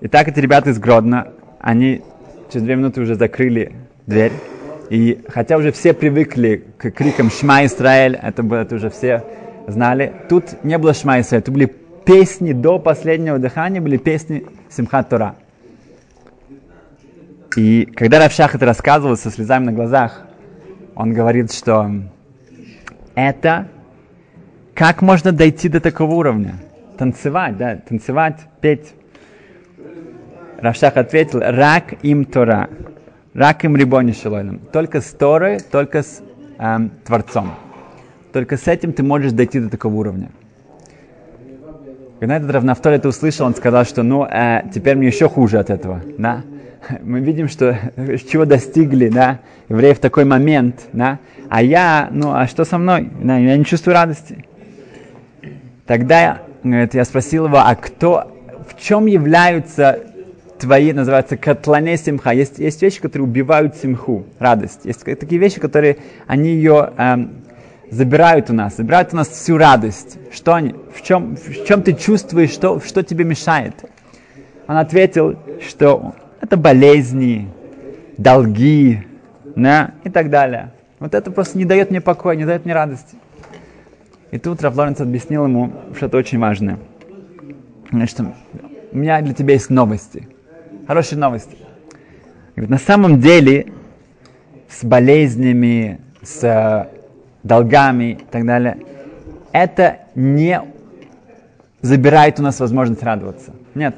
И 0.00 0.08
так 0.08 0.28
эти 0.28 0.40
ребята 0.40 0.70
из 0.70 0.78
Гродно, 0.78 1.32
они 1.58 2.02
через 2.50 2.64
две 2.64 2.76
минуты 2.76 3.00
уже 3.00 3.14
закрыли 3.14 3.72
дверь. 4.06 4.32
И 4.90 5.22
хотя 5.28 5.58
уже 5.58 5.72
все 5.72 5.92
привыкли 5.92 6.64
к 6.78 6.90
крикам 6.90 7.30
«Шма 7.30 7.66
Исраэль», 7.66 8.18
это, 8.20 8.42
было, 8.42 8.58
это 8.58 8.76
уже 8.76 8.88
все 8.88 9.22
знали, 9.66 10.12
тут 10.30 10.64
не 10.64 10.78
было 10.78 10.94
«Шма 10.94 11.20
Исраэль», 11.20 11.42
это 11.42 11.52
были 11.52 11.66
песни 12.06 12.52
до 12.52 12.78
последнего 12.78 13.38
дыхания, 13.38 13.82
были 13.82 13.98
песни 13.98 14.46
Симхат 14.70 15.10
Тора. 15.10 15.34
И 17.56 17.86
когда 17.94 18.18
Равшах 18.18 18.54
это 18.54 18.66
рассказывал 18.66 19.16
со 19.16 19.30
слезами 19.30 19.64
на 19.64 19.72
глазах, 19.72 20.22
он 20.94 21.12
говорит, 21.12 21.52
что 21.52 21.90
это 23.14 23.68
как 24.74 25.02
можно 25.02 25.32
дойти 25.32 25.68
до 25.68 25.80
такого 25.80 26.14
уровня? 26.14 26.54
Танцевать, 26.98 27.56
да, 27.56 27.76
танцевать, 27.76 28.40
петь. 28.60 28.94
Равшах 30.60 30.96
ответил, 30.96 31.40
рак 31.40 31.94
им 32.02 32.24
Тора, 32.24 32.68
рак 33.34 33.64
им 33.64 33.76
рибони 33.76 34.12
шелойном. 34.12 34.58
Только 34.72 35.00
с 35.00 35.10
Торой, 35.10 35.60
только 35.60 36.02
с 36.02 36.20
эм, 36.58 36.90
Творцом. 37.04 37.54
Только 38.32 38.56
с 38.56 38.68
этим 38.68 38.92
ты 38.92 39.02
можешь 39.02 39.32
дойти 39.32 39.60
до 39.60 39.70
такого 39.70 39.94
уровня. 39.94 40.30
Когда 42.20 42.36
этот 42.36 42.50
Равнафтор 42.50 42.94
это 42.94 43.08
услышал, 43.08 43.46
он 43.46 43.54
сказал, 43.54 43.84
что 43.84 44.02
ну, 44.02 44.24
э, 44.24 44.62
теперь 44.74 44.96
мне 44.96 45.06
еще 45.06 45.28
хуже 45.28 45.58
от 45.58 45.70
этого. 45.70 46.02
Да? 46.18 46.42
Мы 47.02 47.20
видим, 47.20 47.48
что 47.48 47.78
чего 48.30 48.44
достигли 48.44 49.08
да, 49.08 49.40
евреи 49.68 49.92
в 49.92 50.00
такой 50.00 50.24
момент. 50.24 50.86
Да? 50.92 51.18
А 51.48 51.62
я, 51.62 52.08
ну 52.10 52.32
а 52.34 52.46
что 52.48 52.64
со 52.64 52.76
мной? 52.76 53.10
Да, 53.22 53.38
я 53.38 53.56
не 53.56 53.64
чувствую 53.64 53.94
радости. 53.94 54.44
Тогда 55.86 56.42
говорит, 56.64 56.94
я 56.94 57.04
спросил 57.04 57.46
его, 57.46 57.58
а 57.58 57.74
кто, 57.76 58.36
в 58.68 58.80
чем 58.80 59.06
являются 59.06 60.00
твои, 60.58 60.92
называется, 60.92 61.36
котлане 61.36 61.96
симха. 61.96 62.32
Есть, 62.32 62.58
есть 62.58 62.82
вещи, 62.82 63.00
которые 63.00 63.28
убивают 63.28 63.76
симху, 63.76 64.26
радость. 64.40 64.80
Есть 64.84 65.04
такие 65.04 65.40
вещи, 65.40 65.60
которые, 65.60 65.98
они 66.26 66.50
ее 66.50 66.90
эм, 66.98 67.30
забирают 67.90 68.50
у 68.50 68.52
нас, 68.52 68.76
забирают 68.76 69.12
у 69.12 69.16
нас 69.16 69.28
всю 69.28 69.56
радость. 69.56 70.18
Что 70.32 70.54
они, 70.54 70.74
в 70.94 71.02
чем, 71.02 71.36
в 71.36 71.66
чем 71.66 71.82
ты 71.82 71.94
чувствуешь, 71.94 72.50
что, 72.50 72.80
что 72.80 73.02
тебе 73.02 73.24
мешает? 73.24 73.74
Он 74.66 74.76
ответил, 74.76 75.36
что 75.66 76.14
это 76.40 76.56
болезни, 76.56 77.48
долги, 78.16 79.06
да, 79.56 79.92
и 80.04 80.10
так 80.10 80.30
далее. 80.30 80.72
Вот 80.98 81.14
это 81.14 81.30
просто 81.30 81.58
не 81.58 81.64
дает 81.64 81.90
мне 81.90 82.00
покоя, 82.00 82.36
не 82.36 82.44
дает 82.44 82.64
мне 82.64 82.74
радости. 82.74 83.16
И 84.30 84.38
тут 84.38 84.62
Раф 84.62 84.78
объяснил 84.78 85.44
ему 85.44 85.72
что-то 85.96 86.18
очень 86.18 86.38
важное. 86.38 86.78
Значит, 87.90 88.20
у 88.92 88.98
меня 88.98 89.22
для 89.22 89.32
тебя 89.32 89.54
есть 89.54 89.70
новости. 89.70 90.28
Хорошие 90.86 91.18
новости. 91.18 91.56
Говорит, 92.54 92.70
на 92.70 92.78
самом 92.78 93.20
деле 93.20 93.72
с 94.68 94.84
болезнями, 94.84 96.00
с 96.22 96.44
э, 96.44 96.97
долгами 97.42 98.12
и 98.12 98.24
так 98.30 98.44
далее, 98.44 98.78
это 99.52 99.98
не 100.14 100.60
забирает 101.80 102.38
у 102.40 102.42
нас 102.42 102.60
возможность 102.60 103.02
радоваться. 103.02 103.52
Нет. 103.74 103.94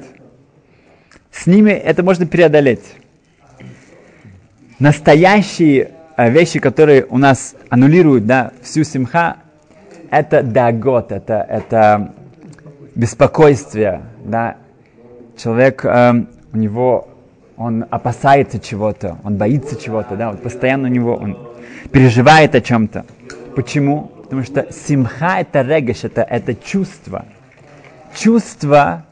С 1.31 1.47
ними 1.47 1.71
это 1.71 2.03
можно 2.03 2.25
преодолеть. 2.25 2.95
Настоящие 4.79 5.91
э, 6.17 6.29
вещи, 6.29 6.59
которые 6.59 7.05
у 7.05 7.17
нас 7.17 7.55
аннулируют 7.69 8.25
да, 8.25 8.51
всю 8.61 8.83
симха, 8.83 9.37
это 10.09 10.43
дагот, 10.43 11.11
это, 11.11 11.45
это 11.47 12.13
беспокойствие, 12.95 14.01
да. 14.25 14.57
Человек, 15.37 15.85
э, 15.85 16.25
у 16.51 16.57
него, 16.57 17.07
он 17.57 17.85
опасается 17.89 18.59
чего-то, 18.59 19.17
он 19.23 19.37
боится 19.37 19.79
чего-то, 19.79 20.15
да, 20.15 20.31
вот 20.31 20.41
постоянно 20.43 20.89
у 20.89 20.91
него, 20.91 21.15
он 21.15 21.37
переживает 21.91 22.55
о 22.55 22.61
чем-то. 22.61 23.05
Почему? 23.55 24.11
Потому 24.23 24.43
что 24.43 24.67
симха 24.71 25.39
это 25.39 25.61
регеш, 25.61 26.03
это, 26.03 26.21
это 26.21 26.55
чувство. 26.55 27.25
Чувство, 28.15 29.05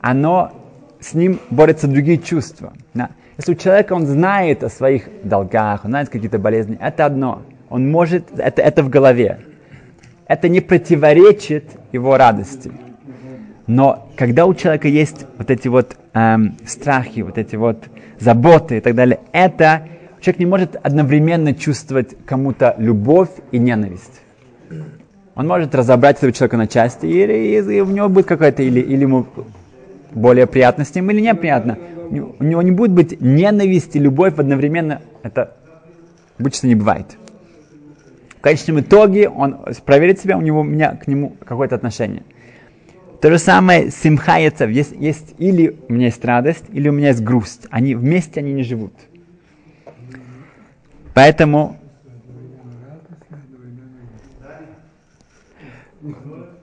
оно, 0.00 0.52
с 1.00 1.14
ним 1.14 1.40
борются 1.50 1.86
другие 1.86 2.18
чувства. 2.18 2.72
Да? 2.92 3.10
Если 3.36 3.52
у 3.52 3.56
человека 3.56 3.94
он 3.94 4.06
знает 4.06 4.62
о 4.64 4.70
своих 4.70 5.08
долгах, 5.22 5.84
он 5.84 5.90
знает 5.90 6.08
какие-то 6.08 6.38
болезни, 6.38 6.78
это 6.80 7.06
одно. 7.06 7.42
Он 7.68 7.90
может, 7.90 8.38
это, 8.38 8.62
это 8.62 8.82
в 8.82 8.88
голове 8.88 9.40
это 10.26 10.48
не 10.48 10.60
противоречит 10.60 11.64
его 11.92 12.16
радости. 12.16 12.72
Но 13.66 14.08
когда 14.16 14.46
у 14.46 14.54
человека 14.54 14.88
есть 14.88 15.26
вот 15.38 15.50
эти 15.50 15.68
вот 15.68 15.96
эм, 16.12 16.56
страхи, 16.66 17.20
вот 17.20 17.38
эти 17.38 17.56
вот 17.56 17.84
заботы 18.20 18.78
и 18.78 18.80
так 18.80 18.94
далее, 18.94 19.20
это 19.32 19.88
человек 20.24 20.38
не 20.38 20.46
может 20.46 20.76
одновременно 20.82 21.54
чувствовать 21.54 22.16
кому-то 22.24 22.74
любовь 22.78 23.28
и 23.52 23.58
ненависть. 23.58 24.22
Он 25.34 25.46
может 25.46 25.74
разобрать 25.74 26.18
этого 26.18 26.32
человека 26.32 26.56
на 26.56 26.66
части, 26.66 27.06
и, 27.06 27.24
и, 27.24 27.58
и 27.58 27.80
у 27.80 27.86
него 27.86 28.08
будет 28.08 28.26
какая-то, 28.26 28.62
или, 28.62 28.80
или 28.80 29.02
ему 29.02 29.26
более 30.12 30.46
приятно 30.46 30.84
с 30.84 30.94
ним, 30.94 31.10
или 31.10 31.20
неприятно. 31.20 31.76
У 32.38 32.44
него 32.44 32.62
не 32.62 32.70
будет 32.70 32.92
быть 32.92 33.20
ненависть 33.20 33.96
и 33.96 33.98
любовь 33.98 34.38
одновременно. 34.38 35.02
Это 35.22 35.56
обычно 36.38 36.68
не 36.68 36.74
бывает. 36.74 37.18
В 38.38 38.40
конечном 38.40 38.80
итоге 38.80 39.28
он 39.28 39.58
проверит 39.84 40.20
себя, 40.20 40.38
у 40.38 40.40
него 40.40 40.60
у 40.60 40.64
меня 40.64 40.96
к 40.96 41.06
нему 41.06 41.36
какое-то 41.44 41.74
отношение. 41.74 42.22
То 43.20 43.30
же 43.30 43.38
самое 43.38 43.90
яцев. 43.90 44.70
Есть, 44.70 44.92
есть 44.92 45.34
или 45.38 45.76
у 45.88 45.92
меня 45.92 46.06
есть 46.06 46.24
радость, 46.24 46.64
или 46.72 46.88
у 46.88 46.92
меня 46.92 47.08
есть 47.08 47.22
грусть. 47.22 47.66
Они 47.70 47.94
вместе 47.94 48.40
они 48.40 48.52
не 48.52 48.62
живут. 48.62 48.92
Поэтому 51.14 51.78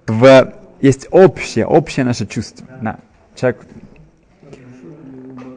в, 0.08 0.54
есть 0.82 1.08
общее, 1.10 1.66
общее 1.66 2.06
наше 2.06 2.28
чувство. 2.28 2.68
Да. 2.82 2.98
Человек, 3.36 3.62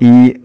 и 0.01 0.45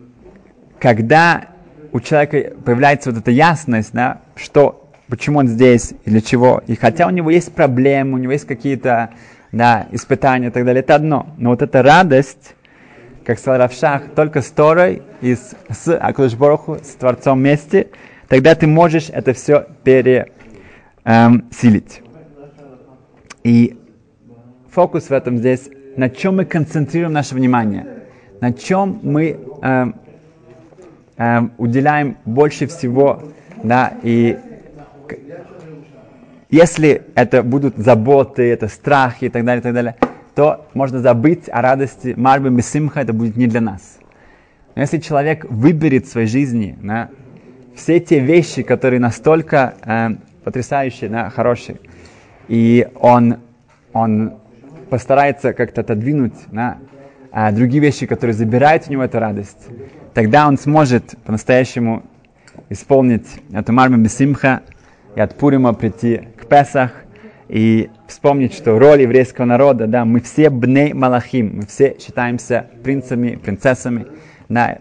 когда 0.80 1.46
у 1.92 2.00
человека 2.00 2.56
появляется 2.66 3.12
вот 3.12 3.20
эта 3.20 3.32
ясность, 3.32 3.92
да, 3.94 4.22
что, 4.36 4.90
почему 5.08 5.40
он 5.40 5.48
здесь 5.48 5.94
и 6.06 6.10
для 6.10 6.22
чего, 6.22 6.64
и 6.66 6.76
хотя 6.76 7.08
у 7.08 7.12
него 7.12 7.30
есть 7.30 7.54
проблемы, 7.54 8.16
у 8.16 8.18
него 8.18 8.32
есть 8.32 8.48
какие-то 8.48 9.12
да, 9.52 9.88
испытания 9.92 10.48
и 10.48 10.52
так 10.52 10.66
далее, 10.66 10.82
это 10.82 10.96
одно. 10.96 11.28
Но 11.38 11.52
вот 11.52 11.62
эта 11.62 11.82
радость, 11.84 12.56
как 13.26 13.38
сказал 13.38 13.60
Равшах, 13.60 14.04
только 14.16 14.42
с 14.42 14.50
Торой 14.50 15.04
и 15.22 15.36
с, 15.36 15.56
с 15.70 15.96
Акудышбороху, 15.96 16.80
с 16.84 16.96
Творцом 16.96 17.40
вместе, 17.40 17.90
тогда 18.30 18.56
ты 18.56 18.68
можешь 18.68 19.10
это 19.10 19.34
все 19.34 19.66
пересилить. 19.84 20.32
Эм, 21.04 21.44
и 23.44 23.78
фокус 24.72 25.10
в 25.10 25.12
этом 25.12 25.38
здесь, 25.38 25.70
на 25.98 26.10
чем 26.10 26.38
мы 26.38 26.46
концентрируем 26.46 27.12
наше 27.12 27.36
внимание, 27.36 27.86
на 28.40 28.54
чем 28.54 29.00
мы 29.04 29.38
э, 29.62 29.86
э, 31.18 31.40
уделяем 31.58 32.18
больше 32.26 32.68
всего, 32.68 33.24
да, 33.64 33.94
и 34.04 34.38
если 36.50 37.04
это 37.16 37.44
будут 37.44 37.78
заботы, 37.78 38.50
это 38.50 38.68
страхи 38.68 39.26
и 39.26 39.30
так 39.30 39.46
далее, 39.46 39.60
и 39.60 39.64
так 39.64 39.74
далее, 39.74 39.96
то 40.36 40.68
можно 40.74 41.00
забыть 41.00 41.50
о 41.50 41.62
радости. 41.62 42.14
Марби 42.16 42.50
Мисимха 42.50 43.02
это 43.02 43.14
будет 43.14 43.36
не 43.36 43.48
для 43.48 43.62
нас. 43.62 44.00
Но 44.76 44.82
если 44.82 44.98
человек 45.00 45.46
выберет 45.50 46.06
в 46.06 46.12
своей 46.12 46.28
жизни 46.28 46.78
да, 46.82 47.10
все 47.76 48.00
те 48.00 48.20
вещи, 48.20 48.64
которые 48.64 49.00
настолько 49.00 49.76
э, 49.86 50.10
потрясающие, 50.44 51.10
да, 51.10 51.30
хорошие, 51.30 51.78
и 52.48 52.88
он, 52.96 53.38
он 53.94 54.34
постарается 54.90 55.54
как-то 55.54 55.82
отодвинуть 55.82 56.34
да, 56.52 56.78
а, 57.32 57.52
другие 57.52 57.82
вещи, 57.82 58.06
которые 58.06 58.34
забирают 58.34 58.86
у 58.88 58.92
него 58.92 59.04
эту 59.04 59.20
радость, 59.20 59.68
тогда 60.14 60.48
он 60.48 60.58
сможет 60.58 61.16
по-настоящему 61.26 62.04
исполнить 62.70 63.28
эту 63.54 63.72
марму 63.72 63.98
Бесимха 63.98 64.62
и 65.16 65.20
от 65.20 65.36
Пурима 65.36 65.74
прийти 65.74 66.28
к 66.38 66.48
Песах 66.48 66.92
и 67.48 67.90
вспомнить, 68.08 68.54
что 68.54 68.78
роль 68.78 69.02
еврейского 69.02 69.46
народа, 69.46 69.88
да, 69.88 70.06
мы 70.06 70.20
все 70.22 70.50
бней 70.50 70.94
малахим, 70.94 71.58
мы 71.58 71.66
все 71.66 71.96
считаемся 72.00 72.68
принцами, 72.84 73.36
принцессами, 73.36 74.08
да, 74.50 74.80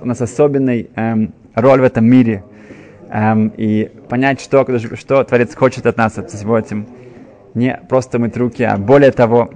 у 0.00 0.06
нас 0.06 0.20
особенная 0.20 0.86
эм, 0.96 1.34
роль 1.54 1.80
в 1.80 1.84
этом 1.84 2.04
мире, 2.04 2.44
эм, 3.10 3.52
и 3.56 3.90
понять, 4.08 4.40
что, 4.40 4.64
что 4.96 5.24
Творец 5.24 5.54
хочет 5.54 5.86
от 5.86 5.96
нас, 5.96 6.18
от 6.18 6.30
всего 6.30 6.58
этим 6.58 6.86
не 7.54 7.80
просто 7.88 8.18
мыть 8.18 8.36
руки, 8.36 8.62
а 8.62 8.76
более 8.76 9.10
того, 9.10 9.50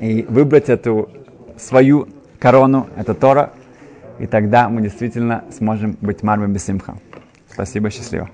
и 0.00 0.24
выбрать 0.28 0.68
эту 0.68 1.10
свою 1.56 2.08
корону, 2.38 2.88
это 2.96 3.14
Тора, 3.14 3.52
и 4.18 4.26
тогда 4.26 4.68
мы 4.68 4.82
действительно 4.82 5.44
сможем 5.50 5.96
быть 6.00 6.22
мармой 6.22 6.48
бесимха. 6.48 6.96
Спасибо, 7.50 7.90
счастливо. 7.90 8.30